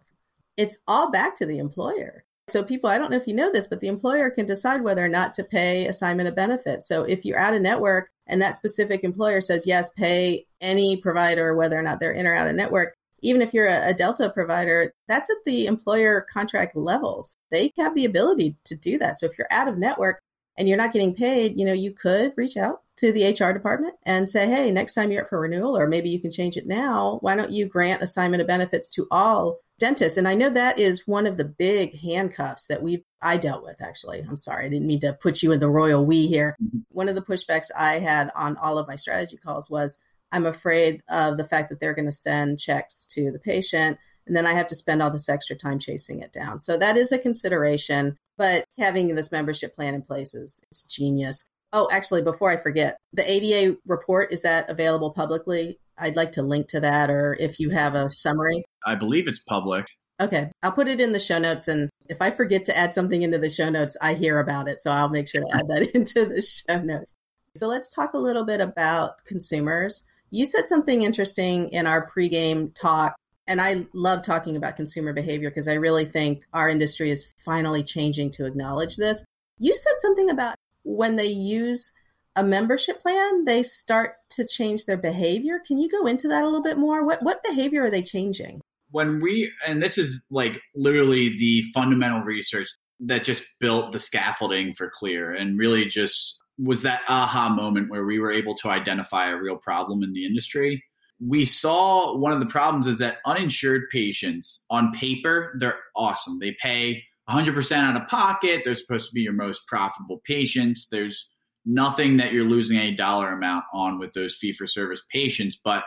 [0.57, 2.23] it's all back to the employer.
[2.49, 5.03] So, people, I don't know if you know this, but the employer can decide whether
[5.03, 6.87] or not to pay assignment of benefits.
[6.87, 11.55] So, if you're out of network and that specific employer says, yes, pay any provider,
[11.55, 14.29] whether or not they're in or out of network, even if you're a, a, Delta
[14.29, 17.35] provider, that's at the employer contract levels.
[17.51, 19.19] They have the ability to do that.
[19.19, 20.21] So if you're out of network
[20.57, 23.95] and you're not getting paid, you know, you could reach out to the HR department
[24.03, 26.65] and say, hey, next time you're up for renewal, or maybe you can change it
[26.65, 27.19] now.
[27.21, 30.17] Why don't you grant assignment of benefits to all dentists?
[30.17, 33.81] And I know that is one of the big handcuffs that we I dealt with
[33.81, 34.21] actually.
[34.27, 36.55] I'm sorry, I didn't mean to put you in the royal we here.
[36.61, 36.79] Mm-hmm.
[36.89, 39.99] One of the pushbacks I had on all of my strategy calls was
[40.31, 44.35] I'm afraid of the fact that they're going to send checks to the patient and
[44.35, 46.59] then I have to spend all this extra time chasing it down.
[46.59, 51.49] So that is a consideration, but having this membership plan in place is it's genius.
[51.73, 55.79] Oh, actually, before I forget, the ADA report is that available publicly?
[55.97, 58.63] I'd like to link to that, or if you have a summary.
[58.85, 59.87] I believe it's public.
[60.19, 63.21] Okay, I'll put it in the show notes, and if I forget to add something
[63.21, 65.91] into the show notes, I hear about it, so I'll make sure to add that
[65.95, 67.15] into the show notes.
[67.55, 70.05] So let's talk a little bit about consumers.
[70.29, 73.15] You said something interesting in our pregame talk,
[73.47, 77.83] and I love talking about consumer behavior because I really think our industry is finally
[77.83, 79.23] changing to acknowledge this.
[79.57, 81.93] You said something about when they use
[82.35, 85.59] a membership plan, they start to change their behavior.
[85.65, 87.05] Can you go into that a little bit more?
[87.05, 88.61] What what behavior are they changing?
[88.91, 92.67] When we and this is like literally the fundamental research
[92.99, 98.05] that just built the scaffolding for Kleer and really just was that aha moment where
[98.05, 100.83] we were able to identify a real problem in the industry.
[101.19, 106.39] We saw one of the problems is that uninsured patients on paper, they're awesome.
[106.39, 108.61] They pay 100% out of pocket.
[108.63, 110.87] They're supposed to be your most profitable patients.
[110.89, 111.29] There's
[111.65, 115.59] nothing that you're losing a dollar amount on with those fee for service patients.
[115.61, 115.83] But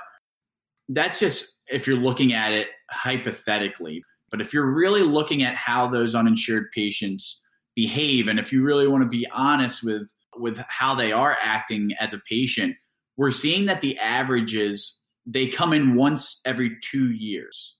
[0.88, 4.02] that's just if you're looking at it hypothetically.
[4.30, 7.42] But if you're really looking at how those uninsured patients
[7.74, 11.92] behave, and if you really want to be honest with with how they are acting
[11.98, 12.76] as a patient,
[13.16, 17.76] we're seeing that the averages they come in once every two years,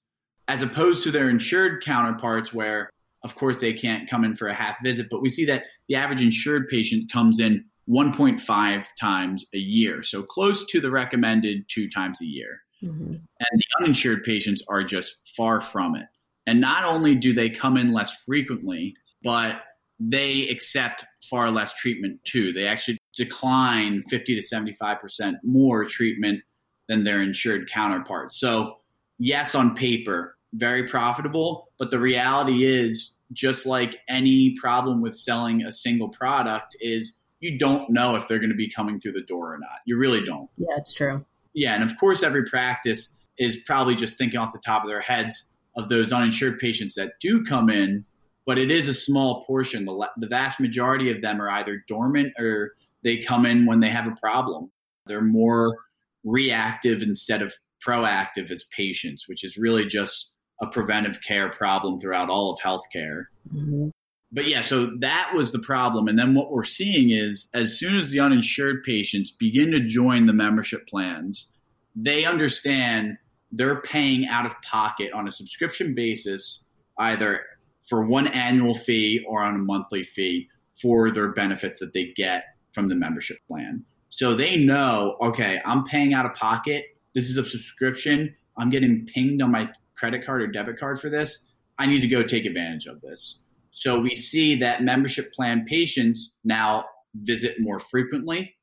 [0.48, 2.90] as opposed to their insured counterparts, where
[3.24, 5.96] of course they can't come in for a half visit, but we see that the
[5.96, 11.88] average insured patient comes in 1.5 times a year, so close to the recommended two
[11.88, 12.60] times a year.
[12.82, 13.12] Mm-hmm.
[13.14, 16.06] And the uninsured patients are just far from it.
[16.46, 19.62] And not only do they come in less frequently, but
[20.00, 22.52] they accept far less treatment too.
[22.52, 26.40] They actually decline 50 to 75% more treatment
[26.88, 28.40] than their insured counterparts.
[28.40, 28.78] So,
[29.18, 35.62] yes, on paper, very profitable, but the reality is just like any problem with selling
[35.62, 39.22] a single product is you don't know if they're going to be coming through the
[39.22, 39.78] door or not.
[39.84, 40.50] You really don't.
[40.56, 41.24] Yeah, it's true.
[41.52, 45.00] Yeah, and of course every practice is probably just thinking off the top of their
[45.00, 48.04] heads of those uninsured patients that do come in
[48.50, 49.84] but it is a small portion.
[49.84, 52.72] The, the vast majority of them are either dormant or
[53.04, 54.72] they come in when they have a problem.
[55.06, 55.76] They're more
[56.24, 57.54] reactive instead of
[57.86, 63.26] proactive as patients, which is really just a preventive care problem throughout all of healthcare.
[63.54, 63.90] Mm-hmm.
[64.32, 66.08] But yeah, so that was the problem.
[66.08, 70.26] And then what we're seeing is as soon as the uninsured patients begin to join
[70.26, 71.46] the membership plans,
[71.94, 73.16] they understand
[73.52, 76.64] they're paying out of pocket on a subscription basis,
[76.98, 77.44] either
[77.90, 80.48] for one annual fee or on a monthly fee
[80.80, 83.84] for their benefits that they get from the membership plan.
[84.08, 86.84] So they know, okay, I'm paying out of pocket.
[87.14, 88.34] This is a subscription.
[88.56, 91.50] I'm getting pinged on my credit card or debit card for this.
[91.78, 93.40] I need to go take advantage of this.
[93.72, 98.54] So we see that membership plan patients now visit more frequently.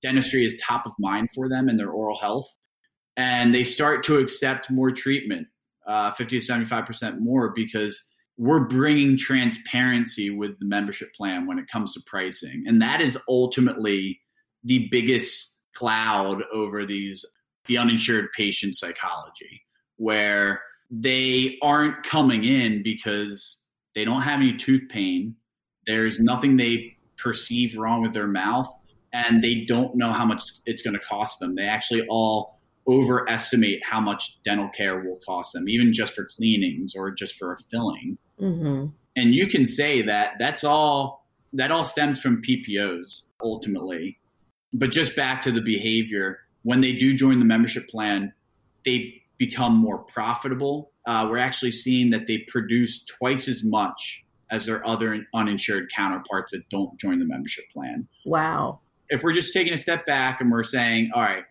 [0.00, 2.46] Dentistry is top of mind for them in their oral health.
[3.16, 5.48] And they start to accept more treatment,
[5.88, 11.68] uh, 50 to 75% more, because we're bringing transparency with the membership plan when it
[11.68, 12.64] comes to pricing.
[12.66, 14.20] And that is ultimately
[14.64, 17.24] the biggest cloud over these
[17.66, 19.62] the uninsured patient psychology
[19.96, 23.60] where they aren't coming in because
[23.94, 25.34] they don't have any tooth pain.
[25.86, 28.68] There's nothing they perceive wrong with their mouth,
[29.12, 31.54] and they don't know how much it's going to cost them.
[31.54, 36.94] They actually all overestimate how much dental care will cost them, even just for cleanings
[36.94, 38.18] or just for a filling.
[38.40, 38.86] Mm-hmm.
[39.16, 44.18] And you can say that that's all that all stems from PPOs ultimately.
[44.72, 48.32] But just back to the behavior, when they do join the membership plan,
[48.84, 50.90] they become more profitable.
[51.06, 56.52] Uh, we're actually seeing that they produce twice as much as their other uninsured counterparts
[56.52, 58.06] that don't join the membership plan.
[58.24, 58.80] Wow.
[59.08, 61.44] If we're just taking a step back and we're saying, all right,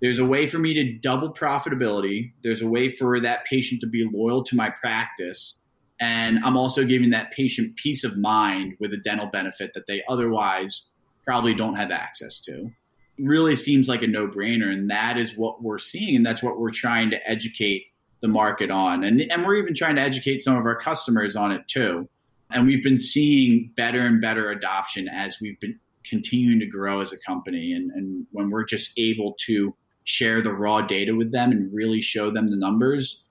[0.00, 3.86] there's a way for me to double profitability, there's a way for that patient to
[3.86, 5.61] be loyal to my practice.
[6.02, 10.02] And I'm also giving that patient peace of mind with a dental benefit that they
[10.08, 10.90] otherwise
[11.24, 12.72] probably don't have access to.
[13.20, 14.68] Really seems like a no brainer.
[14.68, 16.16] And that is what we're seeing.
[16.16, 17.84] And that's what we're trying to educate
[18.20, 19.04] the market on.
[19.04, 22.08] And, and we're even trying to educate some of our customers on it too.
[22.50, 27.12] And we've been seeing better and better adoption as we've been continuing to grow as
[27.12, 27.74] a company.
[27.74, 32.00] And, and when we're just able to share the raw data with them and really
[32.00, 33.22] show them the numbers,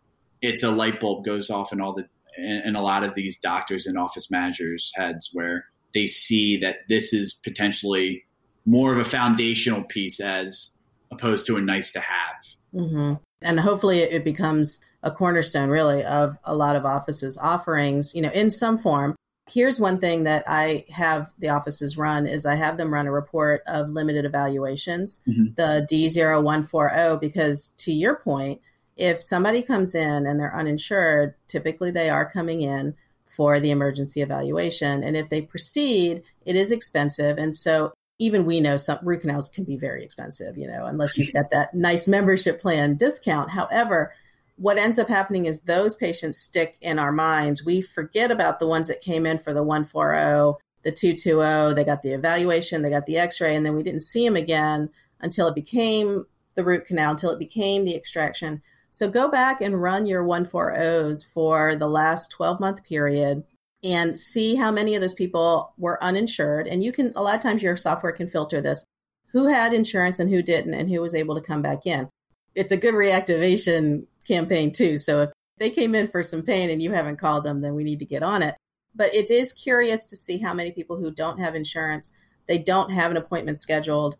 [0.41, 2.07] it's a light bulb goes off in all the
[2.41, 7.13] in a lot of these doctors and office managers' heads where they see that this
[7.13, 8.23] is potentially
[8.65, 10.71] more of a foundational piece as
[11.11, 12.37] opposed to a nice to have.
[12.73, 13.13] Mm-hmm.
[13.41, 18.31] And hopefully it becomes a cornerstone really of a lot of offices offerings, you know,
[18.31, 19.15] in some form.
[19.49, 23.11] Here's one thing that I have the offices run is I have them run a
[23.11, 25.53] report of limited evaluations, mm-hmm.
[25.55, 28.61] the D0140, because to your point,
[29.01, 32.93] if somebody comes in and they're uninsured, typically they are coming in
[33.25, 35.03] for the emergency evaluation.
[35.03, 37.39] And if they proceed, it is expensive.
[37.39, 41.17] And so even we know some root canals can be very expensive, you know, unless
[41.17, 43.49] you've got that nice membership plan discount.
[43.49, 44.13] However,
[44.57, 47.65] what ends up happening is those patients stick in our minds.
[47.65, 52.03] We forget about the ones that came in for the 140, the 220, they got
[52.03, 55.47] the evaluation, they got the x ray, and then we didn't see them again until
[55.47, 58.61] it became the root canal, until it became the extraction.
[58.91, 63.43] So go back and run your 140s for the last 12 month period
[63.83, 66.67] and see how many of those people were uninsured.
[66.67, 68.85] And you can, a lot of times, your software can filter this
[69.31, 72.09] who had insurance and who didn't, and who was able to come back in.
[72.53, 74.97] It's a good reactivation campaign, too.
[74.97, 77.85] So if they came in for some pain and you haven't called them, then we
[77.85, 78.55] need to get on it.
[78.93, 82.11] But it is curious to see how many people who don't have insurance,
[82.47, 84.17] they don't have an appointment scheduled,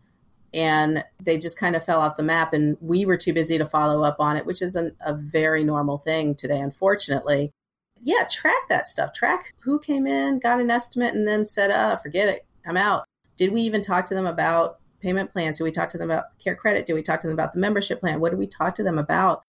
[0.54, 2.54] and they just kind of fell off the map.
[2.54, 5.64] And we were too busy to follow up on it, which is an, a very
[5.64, 7.52] normal thing today, unfortunately
[8.02, 9.14] yeah, track that stuff.
[9.14, 13.06] Track who came in, got an estimate, and then said, uh, forget it, I'm out.
[13.38, 15.58] Did we even talk to them about payment plans?
[15.58, 17.60] Did we talk to them about care credit Did we talk to them about the
[17.60, 18.20] membership plan?
[18.20, 19.44] What did we talk to them about?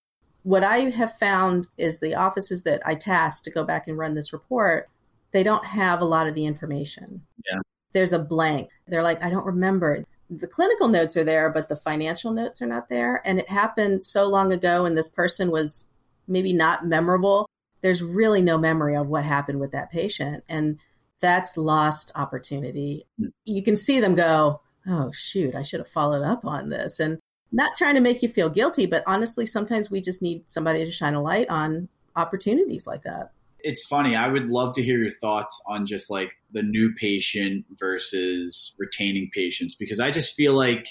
[0.45, 4.15] What I have found is the offices that I tasked to go back and run
[4.15, 4.89] this report,
[5.31, 7.23] they don't have a lot of the information.
[7.47, 7.61] Yeah.
[7.93, 8.71] There's a blank.
[8.87, 10.05] They're like, I don't remember.
[10.35, 13.21] The clinical notes are there, but the financial notes are not there.
[13.25, 15.91] And it happened so long ago, and this person was
[16.27, 17.49] maybe not memorable
[17.83, 20.45] there's really no memory of what happened with that patient.
[20.49, 20.79] And
[21.21, 23.07] that's lost opportunity.
[23.45, 26.99] You can see them go, oh, shoot, I should have followed up on this.
[26.99, 27.19] And
[27.51, 30.91] not trying to make you feel guilty, but honestly, sometimes we just need somebody to
[30.91, 33.33] shine a light on opportunities like that.
[33.65, 34.17] It's funny.
[34.17, 39.31] I would love to hear your thoughts on just like the new patient versus retaining
[39.33, 40.89] patients because I just feel like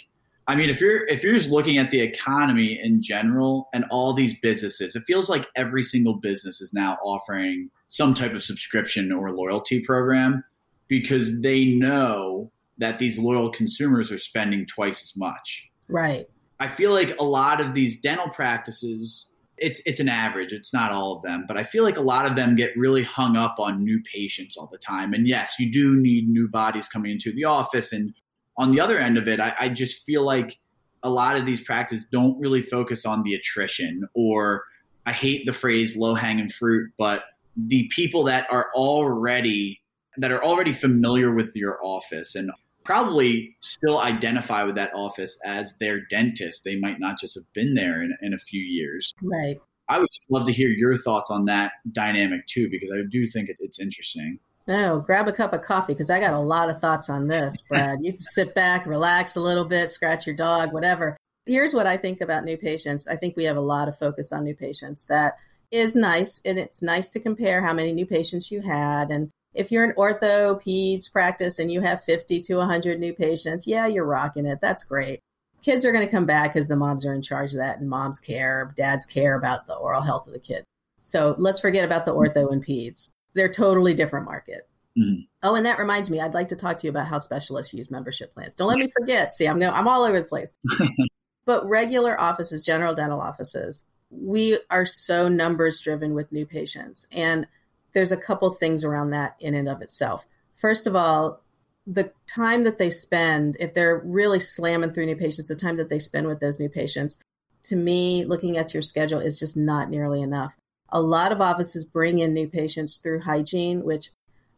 [0.48, 4.14] I mean, if you're if you're just looking at the economy in general and all
[4.14, 9.12] these businesses, it feels like every single business is now offering some type of subscription
[9.12, 10.44] or loyalty program
[10.88, 15.70] because they know that these loyal consumers are spending twice as much.
[15.88, 16.28] Right.
[16.60, 19.31] I feel like a lot of these dental practices
[19.62, 22.26] it's it's an average, it's not all of them, but I feel like a lot
[22.26, 25.14] of them get really hung up on new patients all the time.
[25.14, 28.14] And yes, you do need new bodies coming into the office and
[28.58, 30.60] on the other end of it, I, I just feel like
[31.04, 34.64] a lot of these practices don't really focus on the attrition or
[35.06, 37.24] I hate the phrase low hanging fruit, but
[37.58, 39.82] the people that are already
[40.18, 42.52] that are already familiar with your office and
[42.84, 46.64] probably still identify with that office as their dentist.
[46.64, 49.14] They might not just have been there in, in a few years.
[49.22, 49.60] Right.
[49.88, 53.28] I would just love to hear your thoughts on that dynamic too, because I do
[53.28, 54.40] think it, it's interesting.
[54.70, 57.62] Oh, grab a cup of coffee because I got a lot of thoughts on this,
[57.70, 58.00] Brad.
[58.02, 61.18] you can sit back, relax a little bit, scratch your dog, whatever.
[61.46, 63.08] Here's what I think about new patients.
[63.08, 65.08] I think we have a lot of focus on new patients.
[65.08, 65.34] That
[65.72, 69.10] is nice, and it's nice to compare how many new patients you had.
[69.10, 73.68] And if you're an ortho peds practice and you have 50 to 100 new patients,
[73.68, 74.60] yeah, you're rocking it.
[74.62, 75.20] That's great.
[75.62, 77.90] Kids are going to come back because the moms are in charge of that, and
[77.90, 80.64] moms care, dads care about the oral health of the kid.
[81.02, 83.12] So let's forget about the ortho and peds.
[83.34, 84.68] They're totally different market.
[84.98, 85.22] Mm-hmm.
[85.44, 87.92] Oh, and that reminds me, I'd like to talk to you about how specialists use
[87.92, 88.56] membership plans.
[88.56, 89.32] Don't let me forget.
[89.32, 90.54] See, I'm no, I'm all over the place.
[91.46, 97.48] but regular offices, general dental offices, we are so numbers driven with new patients, and
[97.94, 100.26] there's a couple things around that in and of itself.
[100.56, 101.42] First of all,
[101.88, 105.90] the time that they spend, if they're really slamming through new patients, the time that
[105.90, 107.20] they spend with those new patients,
[107.64, 110.56] to me, looking at your schedule is just not nearly enough.
[110.90, 114.10] A lot of offices bring in new patients through hygiene, which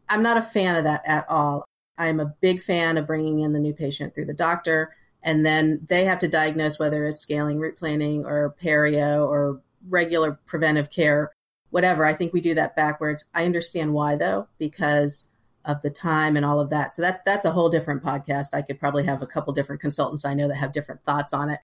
[0.10, 1.66] I'm not a fan of that at all.
[1.98, 5.86] I'm a big fan of bringing in the new patient through the doctor, and then
[5.88, 11.32] they have to diagnose whether it's scaling root planing or perio or regular preventive care,
[11.74, 12.06] whatever.
[12.06, 13.26] I think we do that backwards.
[13.34, 15.32] I understand why though, because
[15.66, 16.92] of the time and all of that.
[16.92, 18.54] So that that's a whole different podcast.
[18.54, 21.50] I could probably have a couple different consultants I know that have different thoughts on
[21.50, 21.60] it.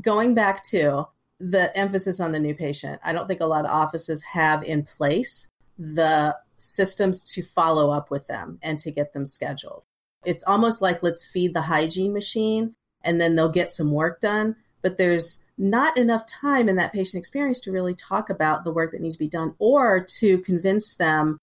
[0.00, 1.08] Going back to
[1.40, 4.84] the emphasis on the new patient, I don't think a lot of offices have in
[4.84, 9.82] place the systems to follow up with them and to get them scheduled.
[10.24, 14.54] It's almost like let's feed the hygiene machine and then they'll get some work done,
[14.82, 18.92] but there's not enough time in that patient experience to really talk about the work
[18.92, 21.38] that needs to be done or to convince them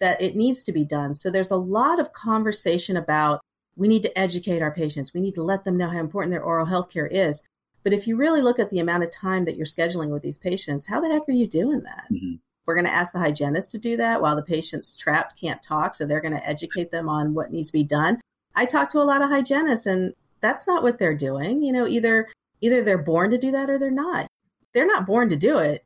[0.00, 1.14] that it needs to be done.
[1.14, 3.40] So there's a lot of conversation about
[3.76, 5.14] we need to educate our patients.
[5.14, 7.42] We need to let them know how important their oral health care is.
[7.82, 10.38] But if you really look at the amount of time that you're scheduling with these
[10.38, 12.04] patients, how the heck are you doing that?
[12.12, 12.34] Mm-hmm.
[12.66, 15.94] We're going to ask the hygienist to do that while the patient's trapped, can't talk.
[15.94, 18.20] So they're going to educate them on what needs to be done.
[18.54, 21.62] I talk to a lot of hygienists and that's not what they're doing.
[21.62, 22.28] You know, either
[22.62, 24.26] either they're born to do that or they're not.
[24.72, 25.84] They're not born to do it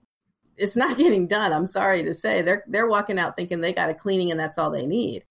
[0.56, 1.52] it's not getting done.
[1.52, 2.42] I'm sorry to say.
[2.42, 5.24] They're they're walking out thinking they got a cleaning and that's all they need.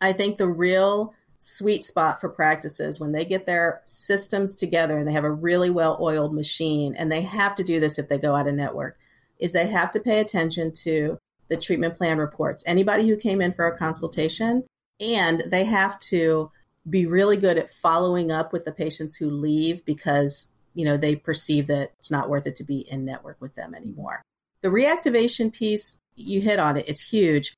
[0.00, 5.06] I think the real sweet spot for practices when they get their systems together and
[5.06, 8.34] they have a really well-oiled machine and they have to do this if they go
[8.34, 8.98] out of network
[9.38, 12.64] is they have to pay attention to the treatment plan reports.
[12.66, 14.64] Anybody who came in for a consultation
[14.98, 16.50] and they have to
[16.90, 21.16] be really good at following up with the patients who leave because you know they
[21.16, 24.22] perceive that it's not worth it to be in network with them anymore
[24.60, 27.54] the reactivation piece, you hit on it, it's huge.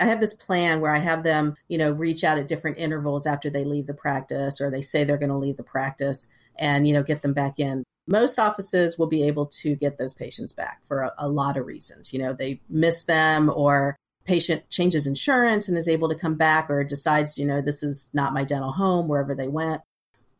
[0.00, 3.26] I have this plan where I have them, you know, reach out at different intervals
[3.26, 6.86] after they leave the practice or they say they're going to leave the practice and,
[6.86, 7.84] you know, get them back in.
[8.06, 11.66] Most offices will be able to get those patients back for a, a lot of
[11.66, 12.12] reasons.
[12.12, 16.70] You know, they miss them or patient changes insurance and is able to come back
[16.70, 19.82] or decides, you know, this is not my dental home wherever they went.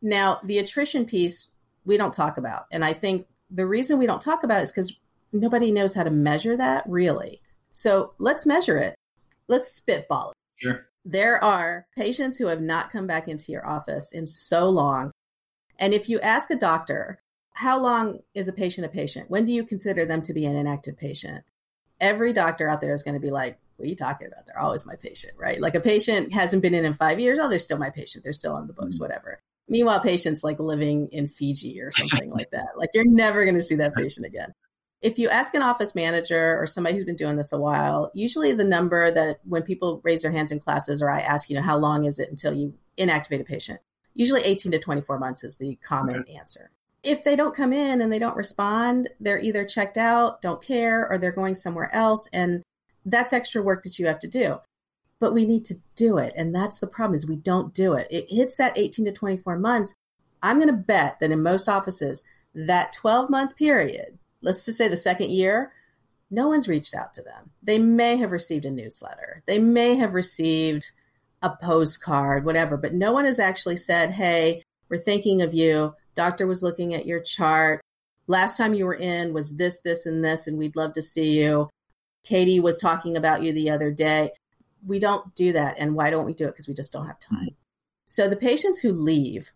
[0.01, 1.52] Now, the attrition piece
[1.85, 2.65] we don't talk about.
[2.71, 4.99] And I think the reason we don't talk about it is because
[5.31, 7.41] nobody knows how to measure that really.
[7.71, 8.95] So let's measure it.
[9.47, 10.35] Let's spitball it.
[10.55, 10.85] Sure.
[11.05, 15.11] There are patients who have not come back into your office in so long.
[15.79, 17.19] And if you ask a doctor,
[17.53, 19.29] how long is a patient a patient?
[19.29, 21.43] When do you consider them to be an inactive patient?
[21.99, 24.45] Every doctor out there is going to be like, what are you talking about?
[24.45, 25.59] They're always my patient, right?
[25.59, 27.39] Like a patient hasn't been in in five years.
[27.39, 28.23] Oh, they're still my patient.
[28.23, 29.03] They're still on the books, mm-hmm.
[29.03, 29.39] whatever.
[29.67, 32.67] Meanwhile, patients like living in Fiji or something like that.
[32.75, 34.53] Like you're never going to see that patient again
[35.03, 38.53] if you ask an office manager or somebody who's been doing this a while, usually
[38.53, 41.61] the number that when people raise their hands in classes or I ask, you know,
[41.61, 43.81] how long is it until you inactivate a patient?
[44.13, 46.71] Usually 18 to 24 months is the common answer.
[47.03, 51.05] If they don't come in and they don't respond, they're either checked out, don't care,
[51.09, 52.29] or they're going somewhere else.
[52.31, 52.63] And
[53.05, 54.59] that's extra work that you have to do.
[55.19, 56.33] But we need to do it.
[56.35, 58.07] And that's the problem is we don't do it.
[58.09, 59.93] It hits that 18 to 24 months.
[60.41, 64.87] I'm going to bet that in most offices, that 12 month period let's just say
[64.87, 65.71] the second year,
[66.29, 67.51] no one's reached out to them.
[67.63, 70.91] They may have received a newsletter, they may have received
[71.41, 75.93] a postcard, whatever, but no one has actually said, hey, we're thinking of you.
[76.15, 77.81] Doctor was looking at your chart.
[78.27, 81.31] Last time you were in was this, this, and this, and we'd love to see
[81.31, 81.69] you.
[82.23, 84.31] Katie was talking about you the other day.
[84.85, 85.75] We don't do that.
[85.77, 86.51] And why don't we do it?
[86.51, 87.55] Because we just don't have time.
[88.05, 89.51] So the patients who leave,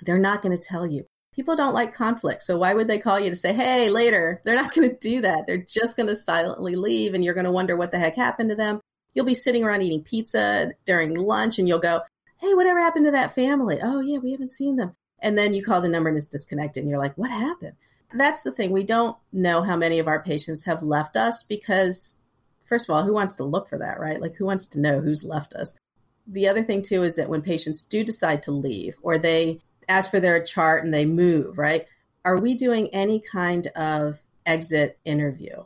[0.00, 1.06] they're not going to tell you
[1.38, 2.42] people don't like conflict.
[2.42, 4.42] So why would they call you to say, hey, later?
[4.44, 5.46] They're not going to do that.
[5.46, 8.50] They're just going to silently leave and you're going to wonder what the heck happened
[8.50, 8.80] to them.
[9.14, 12.00] You'll be sitting around eating pizza during lunch and you'll go,
[12.38, 13.78] hey, whatever happened to that family?
[13.80, 14.94] Oh, yeah, we haven't seen them.
[15.20, 17.74] And then you call the number and it's disconnected and you're like, what happened?
[18.12, 18.72] That's the thing.
[18.72, 22.20] We don't know how many of our patients have left us because
[22.68, 24.20] first of all, who wants to look for that, right?
[24.20, 25.78] Like, who wants to know who's left us?
[26.26, 30.10] The other thing, too, is that when patients do decide to leave or they ask
[30.10, 31.86] for their chart and they move, right?
[32.24, 35.64] Are we doing any kind of exit interview?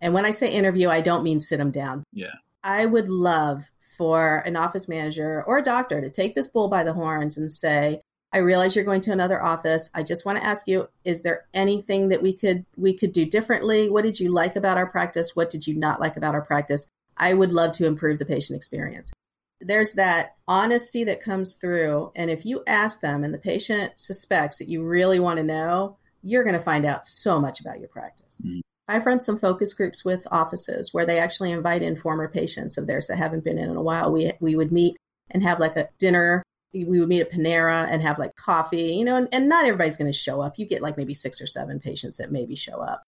[0.00, 2.04] And when I say interview, I don't mean sit them down.
[2.12, 2.34] Yeah.
[2.64, 6.84] I would love for an office manager or a doctor to take this bull by
[6.84, 8.00] the horns and say,
[8.32, 9.90] I realize you're going to another office.
[9.94, 13.24] I just want to ask you, is there anything that we could we could do
[13.24, 13.88] differently?
[13.88, 15.34] What did you like about our practice?
[15.34, 16.88] What did you not like about our practice?
[17.16, 19.12] I would love to improve the patient experience.
[19.60, 24.58] There's that honesty that comes through and if you ask them and the patient suspects
[24.58, 27.88] that you really want to know, you're going to find out so much about your
[27.88, 28.40] practice.
[28.44, 28.60] Mm-hmm.
[28.88, 32.86] I've run some focus groups with offices where they actually invite in former patients of
[32.86, 34.12] theirs that haven't been in in a while.
[34.12, 34.96] We we would meet
[35.30, 36.42] and have like a dinner
[36.72, 39.96] we would meet at Panera and have like coffee, you know, and, and not everybody's
[39.96, 40.58] going to show up.
[40.58, 43.02] You get like maybe six or seven patients that maybe show up,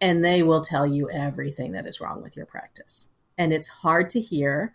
[0.00, 3.12] and they will tell you everything that is wrong with your practice.
[3.38, 4.74] And it's hard to hear,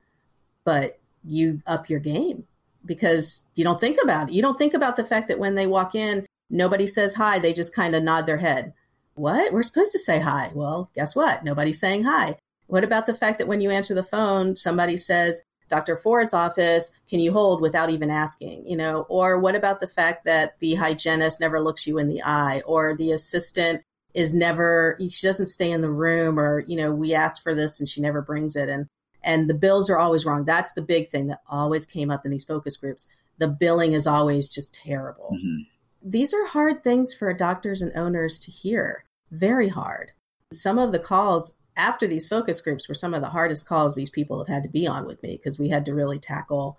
[0.64, 2.46] but you up your game
[2.86, 4.34] because you don't think about it.
[4.34, 7.54] You don't think about the fact that when they walk in, nobody says hi, they
[7.54, 8.74] just kind of nod their head.
[9.14, 9.54] What?
[9.54, 10.52] We're supposed to say hi.
[10.54, 11.44] Well, guess what?
[11.44, 12.38] Nobody's saying hi.
[12.68, 15.96] What about the fact that when you answer the phone, somebody says, Dr.
[15.96, 18.68] Ford's office, can you hold without even asking?
[18.68, 22.22] You know, or what about the fact that the hygienist never looks you in the
[22.22, 23.82] eye, or the assistant
[24.14, 27.80] is never she doesn't stay in the room, or you know, we ask for this
[27.80, 28.88] and she never brings it, and
[29.24, 30.44] and the bills are always wrong.
[30.44, 33.08] That's the big thing that always came up in these focus groups.
[33.38, 35.32] The billing is always just terrible.
[35.34, 35.62] Mm-hmm.
[36.04, 39.06] These are hard things for doctors and owners to hear.
[39.32, 40.12] Very hard.
[40.52, 44.10] Some of the calls after these focus groups were some of the hardest calls these
[44.10, 46.78] people have had to be on with me because we had to really tackle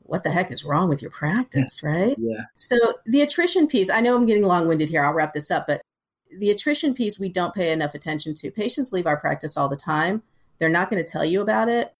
[0.00, 1.86] what the heck is wrong with your practice, hmm.
[1.86, 2.14] right?
[2.18, 2.44] Yeah.
[2.56, 2.76] So
[3.06, 5.04] the attrition piece, I know I'm getting long winded here.
[5.04, 5.80] I'll wrap this up, but
[6.38, 8.50] the attrition piece we don't pay enough attention to.
[8.50, 10.22] Patients leave our practice all the time.
[10.58, 11.92] They're not going to tell you about it.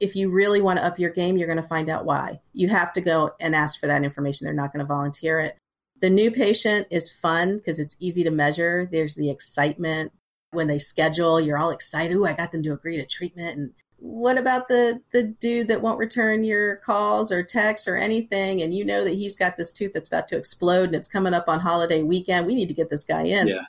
[0.00, 2.40] If you really want to up your game, you're going to find out why.
[2.52, 4.44] You have to go and ask for that information.
[4.44, 5.56] They're not going to volunteer it.
[6.00, 8.88] The new patient is fun because it's easy to measure.
[8.90, 10.12] There's the excitement,
[10.54, 12.14] when they schedule, you're all excited.
[12.14, 13.58] Ooh, I got them to agree to treatment.
[13.58, 18.62] And what about the the dude that won't return your calls or texts or anything?
[18.62, 21.34] And you know that he's got this tooth that's about to explode and it's coming
[21.34, 22.46] up on holiday weekend.
[22.46, 23.48] We need to get this guy in.
[23.48, 23.62] Yeah.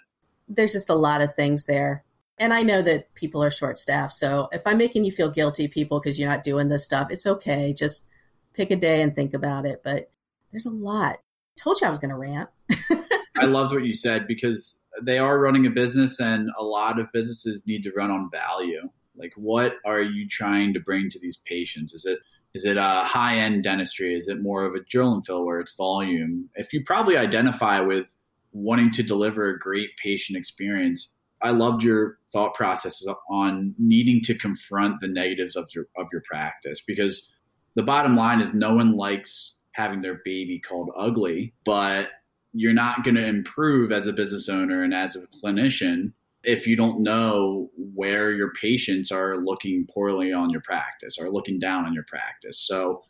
[0.47, 2.03] There's just a lot of things there.
[2.37, 4.13] And I know that people are short staffed.
[4.13, 7.25] So if I'm making you feel guilty, people, because you're not doing this stuff, it's
[7.25, 7.73] okay.
[7.73, 8.09] Just
[8.53, 9.81] pick a day and think about it.
[9.83, 10.11] But
[10.51, 11.17] there's a lot.
[11.17, 12.49] I told you I was going to rant.
[13.39, 17.11] I loved what you said because they are running a business and a lot of
[17.11, 18.89] businesses need to run on value.
[19.15, 21.93] Like what are you trying to bring to these patients?
[21.93, 22.19] Is it
[22.53, 24.15] is it a high end dentistry?
[24.15, 26.49] Is it more of a drill and fill where it's volume?
[26.55, 28.15] If you probably identify with
[28.53, 34.35] wanting to deliver a great patient experience, I loved your thought process on needing to
[34.35, 37.29] confront the negatives of your of your practice because
[37.75, 42.07] the bottom line is no one likes having their baby called ugly, but
[42.55, 46.75] you're not going to improve as a business owner and as a clinician if you
[46.75, 51.93] don't know where your patients are looking poorly on your practice or looking down on
[51.93, 52.59] your practice.
[52.65, 53.01] So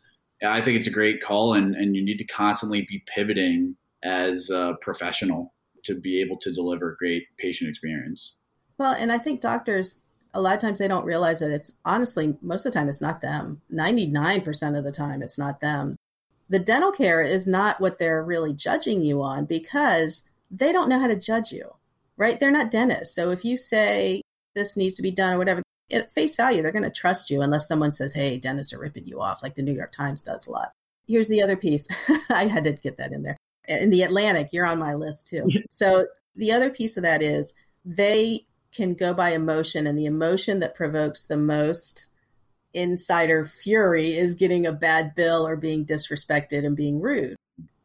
[0.44, 4.50] I think it's a great call, and, and you need to constantly be pivoting as
[4.50, 8.36] a professional to be able to deliver great patient experience.
[8.78, 10.00] Well, and I think doctors,
[10.34, 13.00] a lot of times they don't realize that it's honestly, most of the time, it's
[13.00, 13.60] not them.
[13.72, 15.96] 99% of the time, it's not them
[16.48, 21.00] the dental care is not what they're really judging you on because they don't know
[21.00, 21.74] how to judge you,
[22.16, 22.38] right?
[22.38, 23.14] They're not dentists.
[23.14, 24.22] So if you say
[24.54, 27.42] this needs to be done or whatever, at face value, they're going to trust you
[27.42, 30.46] unless someone says, hey, dentists are ripping you off, like the New York Times does
[30.46, 30.72] a lot.
[31.06, 31.88] Here's the other piece.
[32.30, 33.36] I had to get that in there.
[33.68, 35.48] In the Atlantic, you're on my list too.
[35.70, 40.58] so the other piece of that is they can go by emotion, and the emotion
[40.60, 42.08] that provokes the most
[42.76, 47.36] insider fury is getting a bad bill or being disrespected and being rude.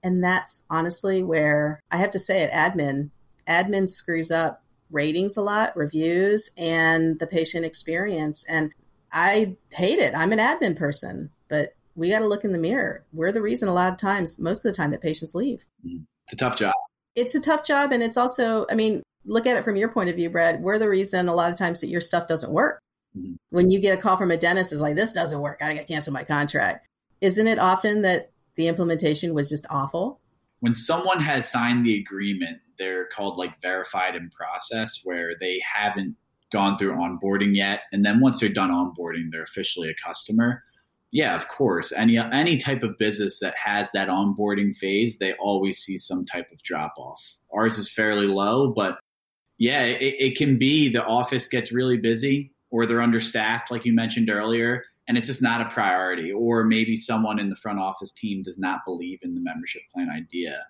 [0.03, 3.09] And that's honestly where I have to say it admin,
[3.47, 8.43] admin screws up ratings a lot, reviews, and the patient experience.
[8.49, 8.73] And
[9.13, 10.13] I hate it.
[10.13, 13.05] I'm an admin person, but we got to look in the mirror.
[13.13, 15.65] We're the reason a lot of times, most of the time, that patients leave.
[15.85, 16.73] It's a tough job.
[17.15, 17.91] It's a tough job.
[17.91, 20.61] And it's also, I mean, look at it from your point of view, Brad.
[20.61, 22.79] We're the reason a lot of times that your stuff doesn't work.
[23.17, 23.33] Mm-hmm.
[23.49, 25.59] When you get a call from a dentist, is like, this doesn't work.
[25.61, 26.87] I got to cancel my contract.
[27.19, 30.19] Isn't it often that the implementation was just awful?
[30.59, 36.15] When someone has signed the agreement, they're called like verified in process, where they haven't
[36.51, 37.81] gone through onboarding yet.
[37.91, 40.63] And then once they're done onboarding, they're officially a customer.
[41.11, 41.91] Yeah, of course.
[41.91, 46.49] Any any type of business that has that onboarding phase, they always see some type
[46.51, 47.37] of drop off.
[47.53, 48.97] Ours is fairly low, but
[49.57, 53.93] yeah, it, it can be the office gets really busy or they're understaffed, like you
[53.93, 56.31] mentioned earlier, and it's just not a priority.
[56.31, 60.09] Or maybe someone in the front office team does not believe in the membership plan
[60.09, 60.63] idea.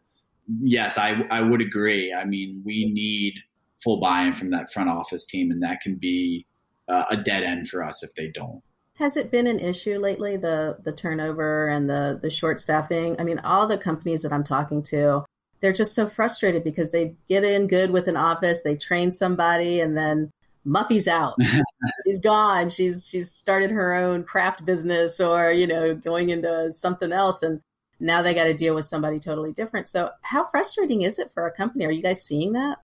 [0.61, 2.13] Yes, I, I would agree.
[2.13, 3.35] I mean, we need
[3.81, 6.45] full buy in from that front office team, and that can be
[6.89, 8.61] uh, a dead end for us if they don't.
[8.97, 13.15] Has it been an issue lately the the turnover and the the short staffing?
[13.19, 15.23] I mean, all the companies that I'm talking to,
[15.61, 19.79] they're just so frustrated because they get in good with an office, they train somebody,
[19.79, 20.29] and then
[20.63, 21.35] Muffy's out.
[22.05, 22.69] she's gone.
[22.69, 27.61] She's she's started her own craft business or, you know, going into something else and
[28.01, 29.87] now they got to deal with somebody totally different.
[29.87, 31.85] So, how frustrating is it for a company?
[31.85, 32.79] Are you guys seeing that?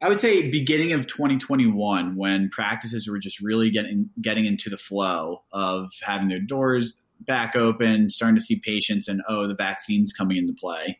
[0.00, 4.76] I would say beginning of 2021 when practices were just really getting getting into the
[4.76, 10.12] flow of having their doors back open, starting to see patients and oh, the vaccine's
[10.12, 10.98] coming into play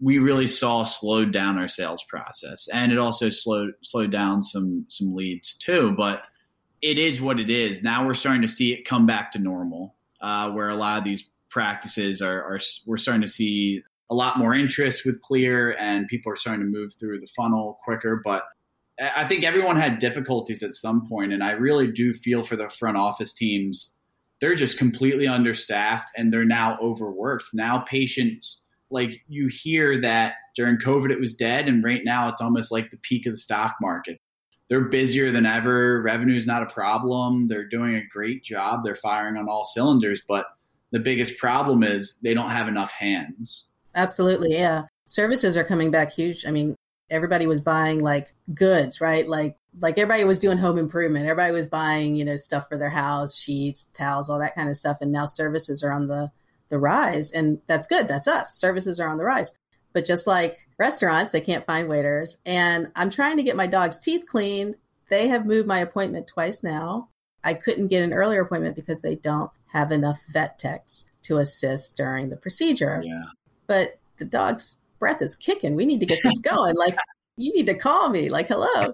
[0.00, 4.86] we really saw slowed down our sales process, and it also slowed slowed down some
[4.88, 5.94] some leads too.
[5.96, 6.22] But
[6.82, 7.82] it is what it is.
[7.82, 11.04] Now we're starting to see it come back to normal, uh, where a lot of
[11.04, 16.06] these practices are, are we're starting to see a lot more interest with Kleer, and
[16.08, 18.20] people are starting to move through the funnel quicker.
[18.22, 18.44] But
[19.00, 22.68] I think everyone had difficulties at some point, and I really do feel for the
[22.68, 23.94] front office teams.
[24.40, 27.46] They're just completely understaffed, and they're now overworked.
[27.54, 32.40] Now patients like you hear that during COVID it was dead, and right now it's
[32.40, 34.18] almost like the peak of the stock market.
[34.68, 36.02] They're busier than ever.
[36.02, 37.46] Revenue is not a problem.
[37.46, 38.82] They're doing a great job.
[38.82, 40.46] They're firing on all cylinders, but
[40.90, 43.68] the biggest problem is they don't have enough hands.
[43.94, 44.82] Absolutely, yeah.
[45.06, 46.46] Services are coming back huge.
[46.46, 46.74] I mean,
[47.10, 49.26] everybody was buying like goods, right?
[49.26, 51.26] Like like everybody was doing home improvement.
[51.26, 54.76] Everybody was buying, you know, stuff for their house, sheets, towels, all that kind of
[54.76, 54.98] stuff.
[55.00, 56.30] And now services are on the
[56.68, 57.32] the rise.
[57.32, 58.08] And that's good.
[58.08, 58.58] That's us.
[58.58, 59.56] Services are on the rise.
[59.92, 62.38] But just like restaurants, they can't find waiters.
[62.44, 64.76] And I'm trying to get my dog's teeth cleaned.
[65.08, 67.08] They have moved my appointment twice now.
[67.42, 71.96] I couldn't get an earlier appointment because they don't have enough vet techs to assist
[71.96, 73.02] during the procedure.
[73.04, 73.24] Yeah.
[73.66, 75.76] But the dog's breath is kicking.
[75.76, 76.74] We need to get this going.
[76.76, 76.96] like,
[77.36, 78.28] you need to call me.
[78.28, 78.92] Like, hello.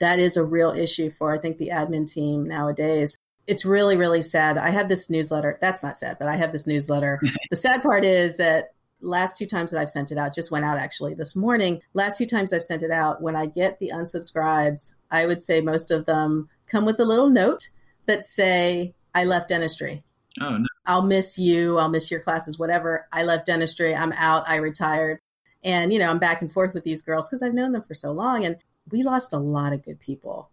[0.00, 3.16] That is a real issue for, I think, the admin team nowadays
[3.46, 4.58] it's really really sad.
[4.58, 5.58] I have this newsletter.
[5.60, 7.20] That's not sad but i have this newsletter.
[7.50, 10.64] The sad part is that last two times that i've sent it out just went
[10.64, 11.82] out actually this morning.
[11.94, 15.60] Last two times i've sent it out when i get the unsubscribes i would say
[15.60, 17.68] most of them come with a little note
[18.06, 20.02] that say i left dentistry.
[20.40, 20.66] Oh no.
[20.86, 21.78] I'll miss you.
[21.78, 23.06] I'll miss your classes whatever.
[23.12, 23.94] I left dentistry.
[23.94, 24.48] I'm out.
[24.48, 25.20] I retired.
[25.64, 27.94] And you know i'm back and forth with these girls because i've known them for
[27.94, 28.56] so long and
[28.90, 30.50] we lost a lot of good people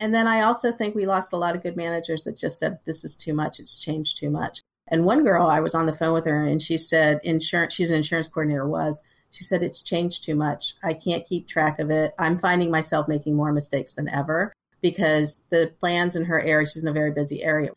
[0.00, 2.78] and then I also think we lost a lot of good managers that just said,
[2.86, 3.60] this is too much.
[3.60, 4.60] It's changed too much.
[4.88, 7.90] And one girl, I was on the phone with her and she said, insurance, she's
[7.90, 10.74] an insurance coordinator, was, she said, it's changed too much.
[10.82, 12.12] I can't keep track of it.
[12.18, 16.82] I'm finding myself making more mistakes than ever because the plans in her area, she's
[16.82, 17.70] in a very busy area.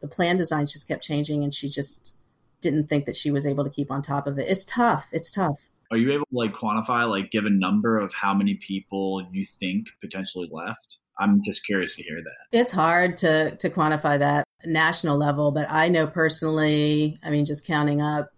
[0.00, 2.16] The plan design just kept changing and she just
[2.62, 4.48] didn't think that she was able to keep on top of it.
[4.48, 5.08] It's tough.
[5.12, 5.68] It's tough.
[5.90, 9.44] Are you able to like quantify, like give a number of how many people you
[9.44, 10.98] think potentially left?
[11.18, 12.58] I'm just curious to hear that.
[12.58, 17.66] It's hard to to quantify that national level, but I know personally, I mean, just
[17.66, 18.30] counting up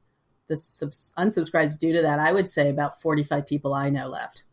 [0.48, 4.44] the subs- unsubscribes due to that, I would say about 45 people I know left.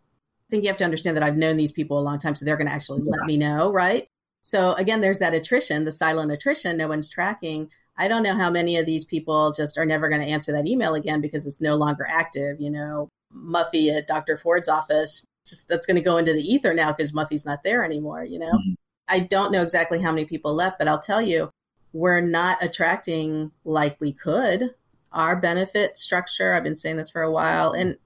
[0.47, 2.45] I think you have to understand that I've known these people a long time, so
[2.45, 3.11] they're going to actually yeah.
[3.11, 4.07] let me know, right?
[4.41, 6.78] So again, there's that attrition, the silent attrition.
[6.78, 7.69] No one's tracking.
[7.97, 10.67] I don't know how many of these people just are never going to answer that
[10.67, 12.59] email again because it's no longer active.
[12.59, 14.38] You know, Muffy at Dr.
[14.38, 17.83] Ford's office just that's going to go into the ether now because Muffy's not there
[17.83, 18.51] anymore, you know?
[18.51, 18.73] Mm-hmm.
[19.07, 21.49] I don't know exactly how many people left, but I'll tell you,
[21.93, 24.73] we're not attracting like we could.
[25.11, 27.97] Our benefit structure, I've been saying this for a while, and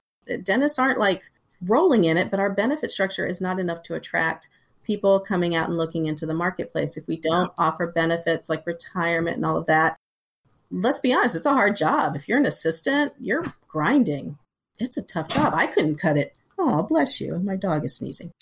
[0.44, 1.22] dentists aren't like
[1.62, 4.48] rolling in it, but our benefit structure is not enough to attract
[4.84, 6.96] people coming out and looking into the marketplace.
[6.96, 9.96] If we don't offer benefits like retirement and all of that,
[10.70, 12.14] let's be honest, it's a hard job.
[12.14, 14.38] If you're an assistant, you're grinding.
[14.78, 15.52] It's a tough job.
[15.54, 17.38] I couldn't cut it Oh, bless you.
[17.38, 18.32] My dog is sneezing.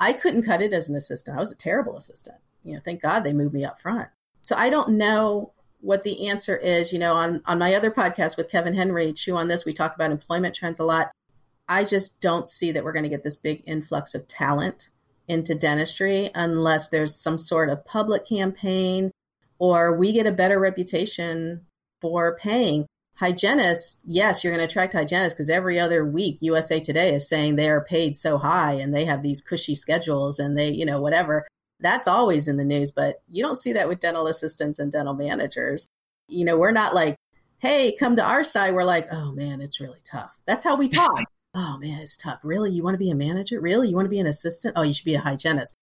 [0.00, 1.36] I couldn't cut it as an assistant.
[1.36, 2.38] I was a terrible assistant.
[2.64, 4.08] You know, thank God they moved me up front.
[4.42, 6.92] So I don't know what the answer is.
[6.92, 9.94] You know, on, on my other podcast with Kevin Henry, Chew on This, we talk
[9.94, 11.12] about employment trends a lot.
[11.68, 14.90] I just don't see that we're going to get this big influx of talent
[15.28, 19.12] into dentistry unless there's some sort of public campaign
[19.60, 21.64] or we get a better reputation
[22.00, 22.84] for paying
[23.16, 27.56] hygienists, yes, you're going to attract hygienists because every other week USA Today is saying
[27.56, 31.00] they are paid so high and they have these cushy schedules and they, you know,
[31.00, 31.46] whatever.
[31.80, 35.14] That's always in the news, but you don't see that with dental assistants and dental
[35.14, 35.88] managers.
[36.28, 37.16] You know, we're not like,
[37.58, 38.74] hey, come to our side.
[38.74, 40.38] We're like, oh man, it's really tough.
[40.46, 41.24] That's how we talk.
[41.54, 42.40] oh man, it's tough.
[42.42, 42.70] Really?
[42.70, 43.60] You want to be a manager?
[43.60, 43.88] Really?
[43.88, 44.74] You want to be an assistant?
[44.76, 45.76] Oh, you should be a hygienist.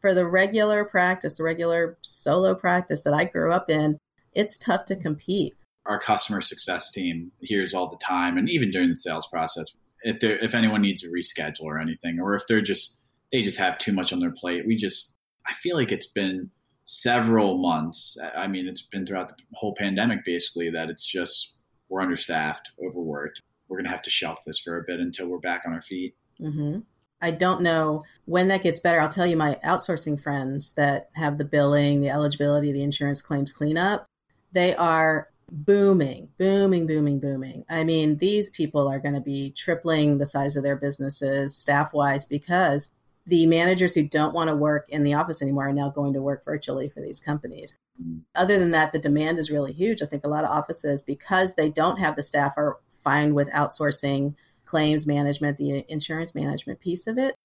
[0.00, 3.98] for the regular practice, the regular solo practice that I grew up in,
[4.32, 5.54] it's tough to compete.
[5.86, 10.20] Our customer success team hears all the time, and even during the sales process, if
[10.20, 12.98] there if anyone needs a reschedule or anything, or if they're just
[13.32, 15.14] they just have too much on their plate, we just
[15.46, 16.50] I feel like it's been
[16.84, 18.16] several months.
[18.36, 21.54] I mean, it's been throughout the whole pandemic basically that it's just
[21.88, 23.42] we're understaffed, overworked.
[23.68, 25.82] We're going to have to shelf this for a bit until we're back on our
[25.82, 26.14] feet.
[26.40, 26.80] Mm-hmm.
[27.20, 29.00] I don't know when that gets better.
[29.00, 33.52] I'll tell you, my outsourcing friends that have the billing, the eligibility, the insurance claims
[33.52, 34.06] cleanup,
[34.52, 37.64] they are booming, booming, booming, booming.
[37.68, 41.92] I mean, these people are going to be tripling the size of their businesses staff
[41.92, 42.90] wise because
[43.26, 46.22] the managers who don't want to work in the office anymore are now going to
[46.22, 47.78] work virtually for these companies.
[48.34, 50.02] Other than that, the demand is really huge.
[50.02, 53.50] I think a lot of offices, because they don't have the staff, are fine with
[53.50, 54.34] outsourcing
[54.64, 57.36] claims management, the insurance management piece of it.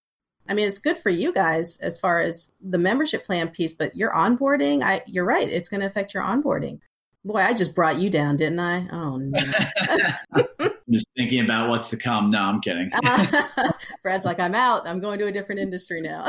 [0.49, 3.97] I mean, it's good for you guys as far as the membership plan piece, but
[3.97, 6.79] your onboarding, I, you're right, it's going to affect your onboarding.
[7.27, 8.87] Boy, I just brought you down, didn't I?
[8.89, 9.37] Oh no.
[10.89, 12.29] just thinking about what's to come.
[12.29, 12.89] No, I'm kidding.
[14.01, 14.87] Brad's like, I'm out.
[14.87, 16.25] I'm going to a different industry now.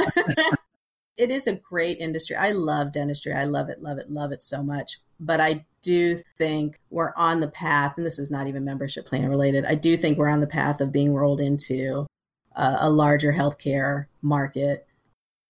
[1.16, 2.34] it is a great industry.
[2.34, 3.32] I love dentistry.
[3.32, 4.98] I love it, love it, love it so much.
[5.20, 9.28] But I do think we're on the path, and this is not even membership plan
[9.28, 9.66] related.
[9.66, 12.08] I do think we're on the path of being rolled into
[12.56, 14.84] a, a larger healthcare market.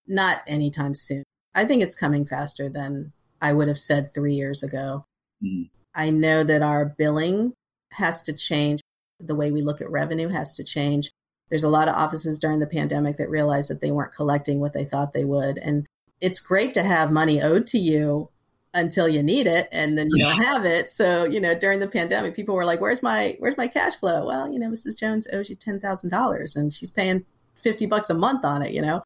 [0.07, 1.24] Not anytime soon.
[1.55, 5.07] I think it's coming faster than I would have said three years ago.
[5.43, 5.64] Mm-hmm.
[5.95, 7.55] I know that our billing
[7.93, 8.80] has to change.
[9.20, 11.11] The way we look at revenue has to change.
[11.49, 14.74] There's a lot of offices during the pandemic that realized that they weren't collecting what
[14.74, 15.59] they thought they would.
[15.59, 15.86] And
[16.20, 18.28] it's great to have money owed to you
[18.74, 20.30] until you need it and then you yeah.
[20.30, 20.91] don't have it.
[20.91, 24.26] So, you know, during the pandemic, people were like, Where's my where's my cash flow?
[24.26, 24.99] Well, you know, Mrs.
[24.99, 27.24] Jones owes you ten thousand dollars and she's paying
[27.55, 29.03] fifty bucks a month on it, you know.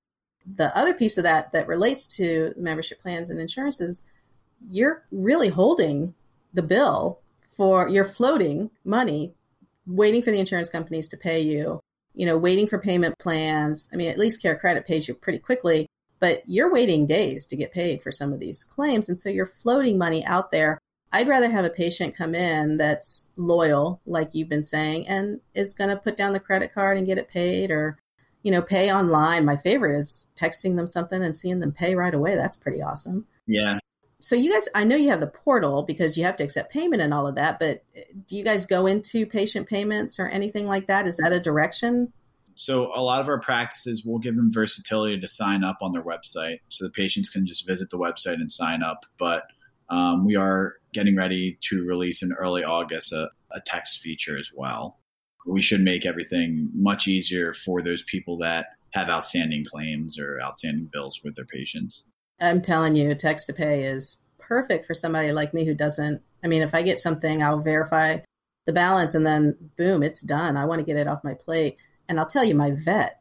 [0.56, 4.06] The other piece of that that relates to membership plans and insurances,
[4.68, 6.14] you're really holding
[6.52, 7.20] the bill
[7.56, 9.34] for you're floating money,
[9.86, 11.80] waiting for the insurance companies to pay you,
[12.14, 13.88] you know, waiting for payment plans.
[13.92, 15.86] I mean, at least Care Credit pays you pretty quickly,
[16.20, 19.08] but you're waiting days to get paid for some of these claims.
[19.08, 20.78] And so you're floating money out there.
[21.12, 25.74] I'd rather have a patient come in that's loyal, like you've been saying, and is
[25.74, 27.98] going to put down the credit card and get it paid or,
[28.42, 29.44] you know, pay online.
[29.44, 32.36] My favorite is texting them something and seeing them pay right away.
[32.36, 33.26] That's pretty awesome.
[33.46, 33.78] Yeah
[34.22, 37.02] so you guys i know you have the portal because you have to accept payment
[37.02, 37.84] and all of that but
[38.26, 41.06] do you guys go into patient payments or anything like that?
[41.06, 42.12] Is that a direction?
[42.54, 46.02] So a lot of our practices will give them versatility to sign up on their
[46.02, 46.60] website.
[46.68, 49.04] So the patients can just visit the website and sign up.
[49.18, 49.44] But
[49.88, 54.50] um, we are getting ready to release in early august a, a text feature as
[54.54, 54.98] well.
[55.46, 60.88] We should make everything much easier for those people that have outstanding claims or outstanding
[60.92, 62.04] bills with their patients
[62.42, 66.20] I'm telling you, text to pay is perfect for somebody like me who doesn't.
[66.44, 68.18] I mean, if I get something, I'll verify
[68.66, 70.56] the balance and then boom, it's done.
[70.56, 71.76] I want to get it off my plate.
[72.08, 73.20] And I'll tell you, my vet,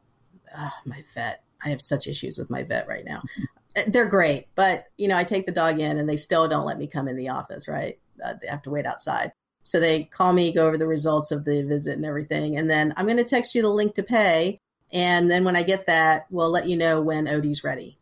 [0.58, 3.22] oh, my vet, I have such issues with my vet right now.
[3.86, 6.78] They're great, but you know, I take the dog in and they still don't let
[6.78, 7.98] me come in the office, right?
[8.22, 9.32] Uh, they have to wait outside.
[9.62, 12.56] So they call me, go over the results of the visit and everything.
[12.56, 14.58] And then I'm going to text you the link to pay.
[14.92, 17.98] And then when I get that, we'll let you know when OD's ready.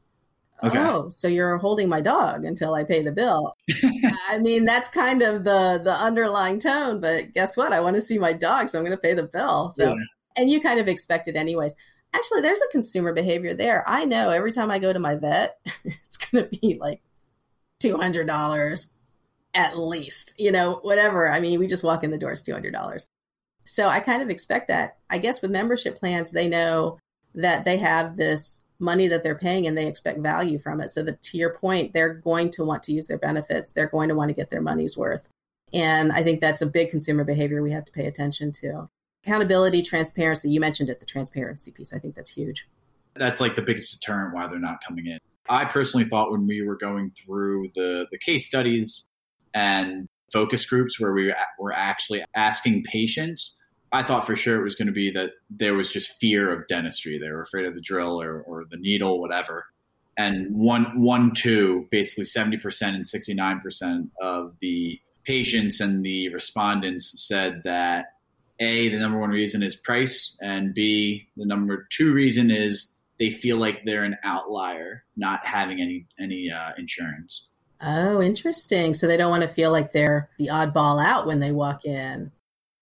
[0.62, 0.78] Okay.
[0.78, 3.56] Oh, so you're holding my dog until I pay the bill.
[4.28, 7.72] I mean, that's kind of the the underlying tone, but guess what?
[7.72, 9.70] I want to see my dog, so I'm going to pay the bill.
[9.70, 10.04] So, yeah.
[10.36, 11.74] and you kind of expect it anyways.
[12.12, 13.84] Actually, there's a consumer behavior there.
[13.86, 17.00] I know every time I go to my vet, it's going to be like
[17.80, 18.94] $200
[19.54, 21.30] at least, you know, whatever.
[21.30, 23.06] I mean, we just walk in the door, it's $200.
[23.64, 24.98] So I kind of expect that.
[25.08, 26.98] I guess with membership plans, they know
[27.34, 30.90] that they have this money that they're paying and they expect value from it.
[30.90, 33.72] So that to your point, they're going to want to use their benefits.
[33.72, 35.28] They're going to want to get their money's worth.
[35.72, 38.88] And I think that's a big consumer behavior we have to pay attention to.
[39.24, 41.92] Accountability, transparency, you mentioned it, the transparency piece.
[41.92, 42.66] I think that's huge.
[43.14, 45.18] That's like the biggest deterrent why they're not coming in.
[45.48, 49.06] I personally thought when we were going through the, the case studies
[49.52, 53.59] and focus groups where we were actually asking patients
[53.92, 56.66] I thought for sure it was going to be that there was just fear of
[56.68, 57.18] dentistry.
[57.18, 59.66] They were afraid of the drill or, or the needle, whatever.
[60.16, 67.62] And one, one, two, basically 70% and 69% of the patients and the respondents said
[67.64, 68.06] that
[68.60, 73.30] A, the number one reason is price, and B, the number two reason is they
[73.30, 77.48] feel like they're an outlier not having any, any uh, insurance.
[77.80, 78.94] Oh, interesting.
[78.94, 82.30] So they don't want to feel like they're the oddball out when they walk in.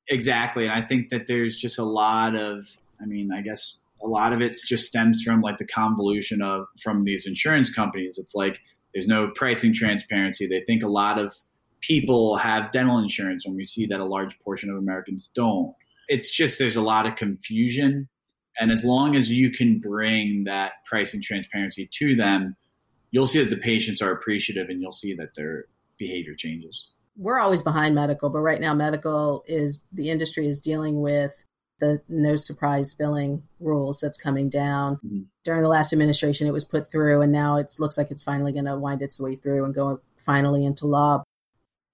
[0.09, 0.64] Exactly.
[0.64, 2.66] And I think that there's just a lot of,
[3.00, 6.66] I mean, I guess a lot of it just stems from like the convolution of
[6.80, 8.18] from these insurance companies.
[8.18, 8.61] It's like
[8.94, 10.46] there's no pricing transparency.
[10.46, 11.32] They think a lot of
[11.80, 15.74] people have dental insurance when we see that a large portion of Americans don't.
[16.09, 18.09] It's just there's a lot of confusion.
[18.59, 22.56] And as long as you can bring that pricing transparency to them,
[23.11, 25.66] you'll see that the patients are appreciative and you'll see that their
[25.98, 26.88] behavior changes.
[27.19, 31.35] We're always behind medical, but right now medical is the industry is dealing with
[31.81, 34.97] the no surprise billing rules that's coming down.
[34.97, 35.23] Mm-hmm.
[35.45, 38.53] During the last administration, it was put through, and now it looks like it's finally
[38.53, 41.23] going to wind its way through and go finally into law.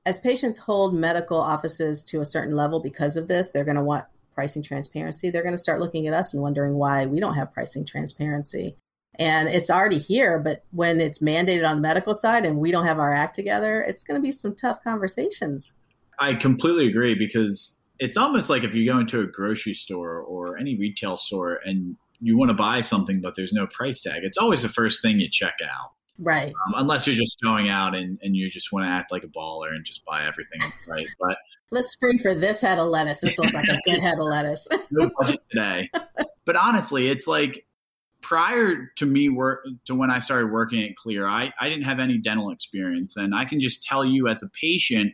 [0.07, 3.83] As patients hold medical offices to a certain level because of this, they're going to
[3.83, 4.05] want
[4.35, 5.31] pricing transparency.
[5.31, 8.77] They're going to start looking at us and wondering why we don't have pricing transparency.
[9.19, 12.87] And it's already here, but when it's mandated on the medical side and we don't
[12.87, 15.75] have our act together, it's going to be some tough conversations.
[16.19, 20.59] I completely agree because it's almost like if you go into a grocery store or
[20.59, 24.39] any retail store and you want to buy something but there's no price tag it's
[24.39, 25.93] always the first thing you check out.
[26.17, 26.53] Right.
[26.67, 29.29] Um, unless you're just going out and, and you just want to act like a
[29.29, 31.07] baller and just buy everything right?
[31.21, 31.37] But
[31.71, 33.21] let's spring for this head of lettuce.
[33.21, 34.69] This looks like a good head of lettuce.
[34.91, 35.91] No budget today.
[36.45, 37.67] But honestly it's like
[38.25, 42.01] prior to me work to when i started working at Kleer I, I didn't have
[42.01, 45.13] any dental experience and i can just tell you as a patient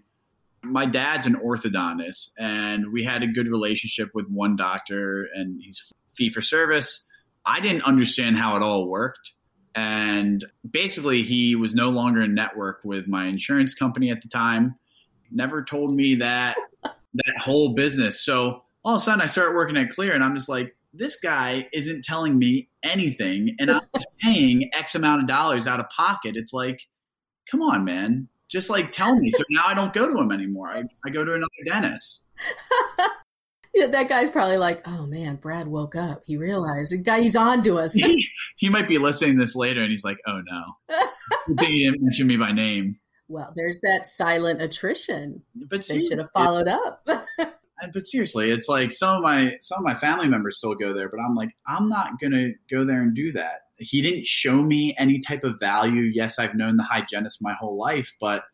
[0.63, 5.93] my dad's an orthodontist, and we had a good relationship with one doctor, and he's
[6.15, 7.09] fee for service.
[7.47, 9.33] I didn't understand how it all worked.
[9.75, 14.77] And basically, he was no longer in network with my insurance company at the time.
[15.31, 18.21] Never told me that that whole business.
[18.21, 21.17] So all of a sudden, I started working at Kleer, and I'm just like, this
[21.21, 23.83] guy isn't telling me anything, and I'm
[24.21, 26.37] paying X amount of dollars out of pocket.
[26.37, 26.81] It's like,
[27.51, 29.31] come on, man just like tell me.
[29.31, 30.69] So now I don't go to him anymore.
[30.71, 32.25] I, I go to another dentist.
[33.75, 36.23] yeah, that guy's probably like, oh man, Brad woke up.
[36.27, 37.95] He realized the guy he's on to us.
[37.95, 38.27] he,
[38.57, 40.97] he might be listening this later and he's like, oh no.
[41.61, 42.97] he didn't mention me by name.
[43.29, 45.43] Well, there's that silent attrition.
[45.55, 47.09] But they should have followed it, up.
[47.93, 51.09] But seriously, it's like some of my some of my family members still go there,
[51.09, 54.95] but I'm like, I'm not gonna go there and do that he didn't show me
[54.99, 56.03] any type of value.
[56.03, 58.45] Yes, I've known the hygienist my whole life, but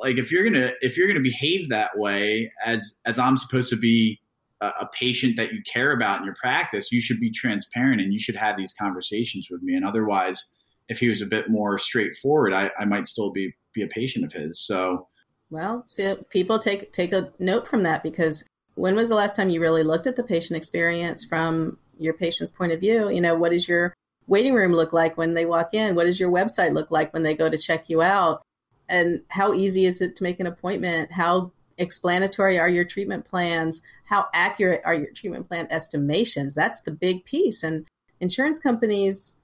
[0.00, 3.76] like if you're gonna if you're gonna behave that way as as I'm supposed to
[3.76, 4.20] be
[4.60, 8.12] a, a patient that you care about in your practice, you should be transparent and
[8.12, 9.74] you should have these conversations with me.
[9.74, 10.52] And otherwise,
[10.88, 14.24] if he was a bit more straightforward, I, I might still be be a patient
[14.24, 14.60] of his.
[14.60, 15.06] So,
[15.50, 18.44] well, so people take take a note from that because
[18.74, 22.50] when was the last time you really looked at the patient experience from your patient's
[22.50, 23.10] point of view?
[23.10, 23.94] You know, what does your
[24.26, 25.94] waiting room look like when they walk in?
[25.94, 28.42] What does your website look like when they go to check you out?
[28.88, 31.12] And how easy is it to make an appointment?
[31.12, 33.82] How explanatory are your treatment plans?
[34.04, 36.54] How accurate are your treatment plan estimations?
[36.54, 37.62] That's the big piece.
[37.62, 37.86] And
[38.20, 39.36] insurance companies,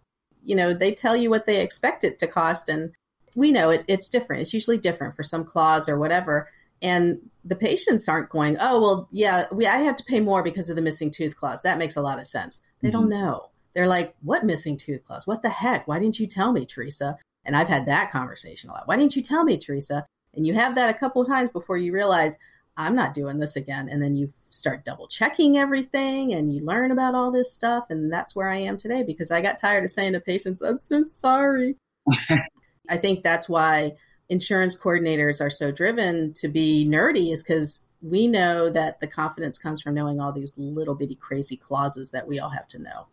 [0.43, 2.69] you know, they tell you what they expect it to cost.
[2.69, 2.93] And
[3.37, 4.43] we know it, it's different.
[4.43, 6.49] It's usually different for some clause or whatever.
[6.83, 10.69] And the patients aren't going, oh, well, yeah, we, I have to pay more because
[10.69, 11.63] of the missing tooth clause.
[11.63, 12.61] That makes a lot of sense.
[12.83, 12.99] They mm-hmm.
[12.99, 15.27] don't know they're like, what missing tooth clause?
[15.27, 15.87] What the heck?
[15.87, 17.19] Why didn't you tell me, Teresa?
[17.45, 18.89] And I've had that conversation a lot.
[18.89, 20.07] Why didn't you tell me, Teresa?
[20.33, 22.39] And you have that a couple of times before you realize,
[22.79, 23.91] I'm not doing this again.
[23.91, 27.85] And then you start double checking everything and you learn about all this stuff.
[27.91, 30.79] And that's where I am today because I got tired of saying to patients, I'm
[30.79, 31.77] so sorry.
[32.89, 33.97] I think that's why
[34.29, 39.59] insurance coordinators are so driven to be nerdy is because we know that the confidence
[39.59, 43.07] comes from knowing all these little bitty crazy clauses that we all have to know.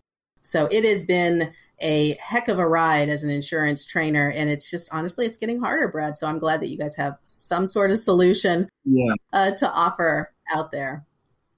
[0.44, 4.30] So it has been a heck of a ride as an insurance trainer.
[4.30, 6.18] And it's just honestly, it's getting harder, Brad.
[6.18, 9.14] So I'm glad that you guys have some sort of solution yeah.
[9.32, 11.06] uh, to offer out there.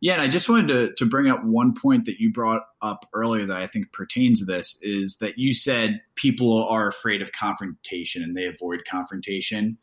[0.05, 3.09] Yeah, and I just wanted to, to bring up one point that you brought up
[3.11, 7.31] earlier that I think pertains to this is that you said people are afraid of
[7.31, 9.79] confrontation and they avoid confrontation.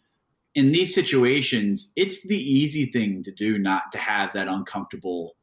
[0.54, 5.34] In these situations, it's the easy thing to do not to have that uncomfortable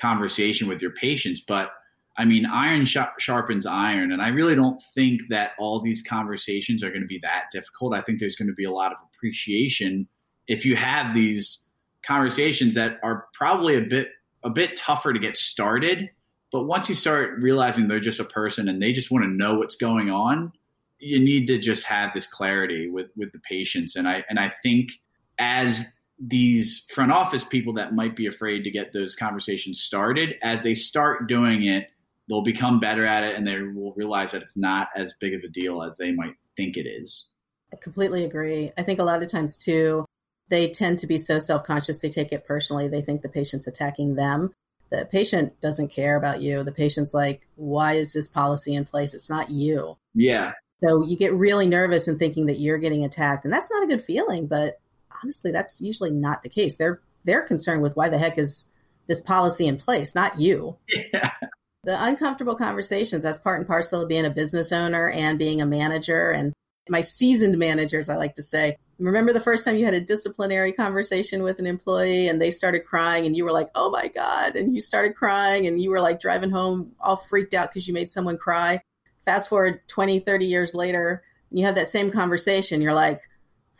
[0.00, 1.40] conversation with your patients.
[1.40, 1.72] But
[2.16, 6.90] I mean, iron sharpens iron, and I really don't think that all these conversations are
[6.90, 7.96] going to be that difficult.
[7.96, 10.06] I think there's going to be a lot of appreciation
[10.46, 11.66] if you have these
[12.06, 14.10] conversations that are probably a bit
[14.42, 16.10] a bit tougher to get started.
[16.52, 19.54] But once you start realizing they're just a person and they just want to know
[19.54, 20.52] what's going on,
[20.98, 23.96] you need to just have this clarity with with the patients.
[23.96, 24.90] And I and I think
[25.38, 25.86] as
[26.18, 30.74] these front office people that might be afraid to get those conversations started, as they
[30.74, 31.88] start doing it
[32.30, 35.42] they'll become better at it and they will realize that it's not as big of
[35.42, 37.28] a deal as they might think it is.
[37.72, 38.70] I completely agree.
[38.78, 40.06] I think a lot of times too,
[40.50, 42.88] they tend to be so self conscious, they take it personally.
[42.88, 44.52] They think the patient's attacking them.
[44.90, 46.64] The patient doesn't care about you.
[46.64, 49.14] The patient's like, why is this policy in place?
[49.14, 49.96] It's not you.
[50.14, 50.52] Yeah.
[50.80, 53.44] So you get really nervous and thinking that you're getting attacked.
[53.44, 54.80] And that's not a good feeling, but
[55.22, 56.76] honestly, that's usually not the case.
[56.76, 58.72] They're they're concerned with why the heck is
[59.06, 60.76] this policy in place, not you.
[60.88, 61.30] Yeah.
[61.82, 65.66] The uncomfortable conversations, that's part and parcel of being a business owner and being a
[65.66, 66.52] manager and
[66.90, 68.76] my seasoned managers, I like to say.
[69.00, 72.84] Remember the first time you had a disciplinary conversation with an employee and they started
[72.84, 74.56] crying and you were like, oh my God.
[74.56, 77.94] And you started crying and you were like driving home all freaked out because you
[77.94, 78.82] made someone cry.
[79.24, 82.82] Fast forward 20, 30 years later, you have that same conversation.
[82.82, 83.22] You're like,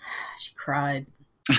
[0.00, 1.06] ah, she cried.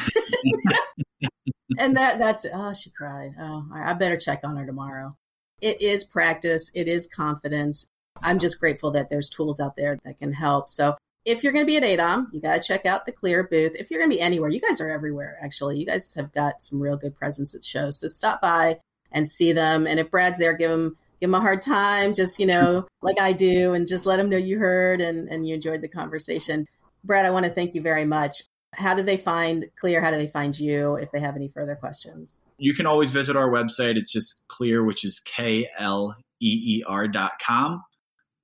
[1.78, 5.16] and that that's oh she cried oh i better check on her tomorrow
[5.62, 7.90] it is practice it is confidence
[8.24, 10.96] i'm just grateful that there's tools out there that can help so
[11.26, 13.76] if you're going to be at AADOM, you got to check out the Kleer booth.
[13.76, 15.78] If you're going to be anywhere, you guys are everywhere, actually.
[15.78, 18.00] You guys have got some real good presence at shows.
[18.00, 18.80] So stop by
[19.12, 19.86] and see them.
[19.86, 23.20] And if Brad's there, give him give him a hard time, just, you know, like
[23.20, 26.66] I do, and just let him know you heard and, and you enjoyed the conversation.
[27.04, 28.44] Brad, I want to thank you very much.
[28.74, 30.02] How do they find Kleer?
[30.02, 32.40] How do they find you if they have any further questions?
[32.58, 33.98] You can always visit our website.
[33.98, 37.84] It's just Kleer, which is K L E E R dot com.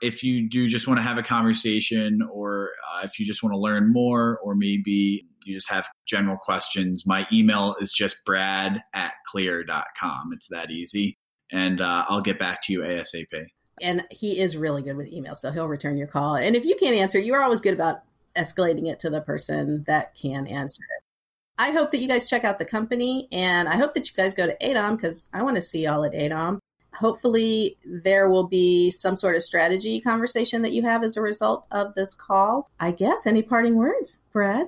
[0.01, 3.53] If you do just want to have a conversation, or uh, if you just want
[3.53, 8.81] to learn more, or maybe you just have general questions, my email is just brad
[8.93, 10.31] at kleer.com.
[10.33, 11.17] It's that easy.
[11.51, 13.25] And uh, I'll get back to you ASAP.
[13.81, 16.35] And he is really good with email, so he'll return your call.
[16.35, 18.01] And if you can't answer, you are always good about
[18.35, 21.03] escalating it to the person that can answer it.
[21.59, 24.35] I hope that you guys check out the company and I hope that you guys
[24.35, 26.59] go to AADOM because I want to see y'all at AADOM.
[26.97, 31.65] Hopefully, there will be some sort of strategy conversation that you have as a result
[31.71, 32.69] of this call.
[32.79, 34.67] I guess any parting words, Brad?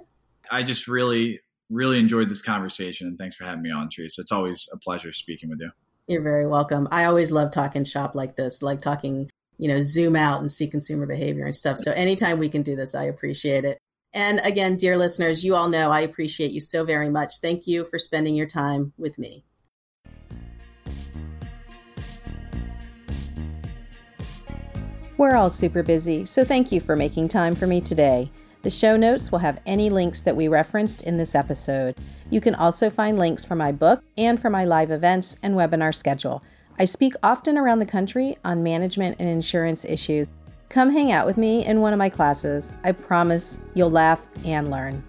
[0.52, 4.22] I just really, really enjoyed this conversation and thanks for having me on, Teresa.
[4.22, 5.72] It's always a pleasure speaking with you.
[6.08, 6.88] You're very welcome.
[6.92, 10.68] I always love talking shop like this, like talking you know, zoom out and see
[10.68, 11.78] consumer behavior and stuff.
[11.78, 13.78] So anytime we can do this, I appreciate it.
[14.14, 17.40] And again, dear listeners, you all know I appreciate you so very much.
[17.42, 19.44] Thank you for spending your time with me.
[25.20, 28.32] We're all super busy, so thank you for making time for me today.
[28.62, 31.96] The show notes will have any links that we referenced in this episode.
[32.30, 35.94] You can also find links for my book and for my live events and webinar
[35.94, 36.42] schedule.
[36.80, 40.30] I speak often around the country on management and insurance issues.
[40.70, 42.72] Come hang out with me in one of my classes.
[42.86, 45.04] I promise you'll laugh and learn.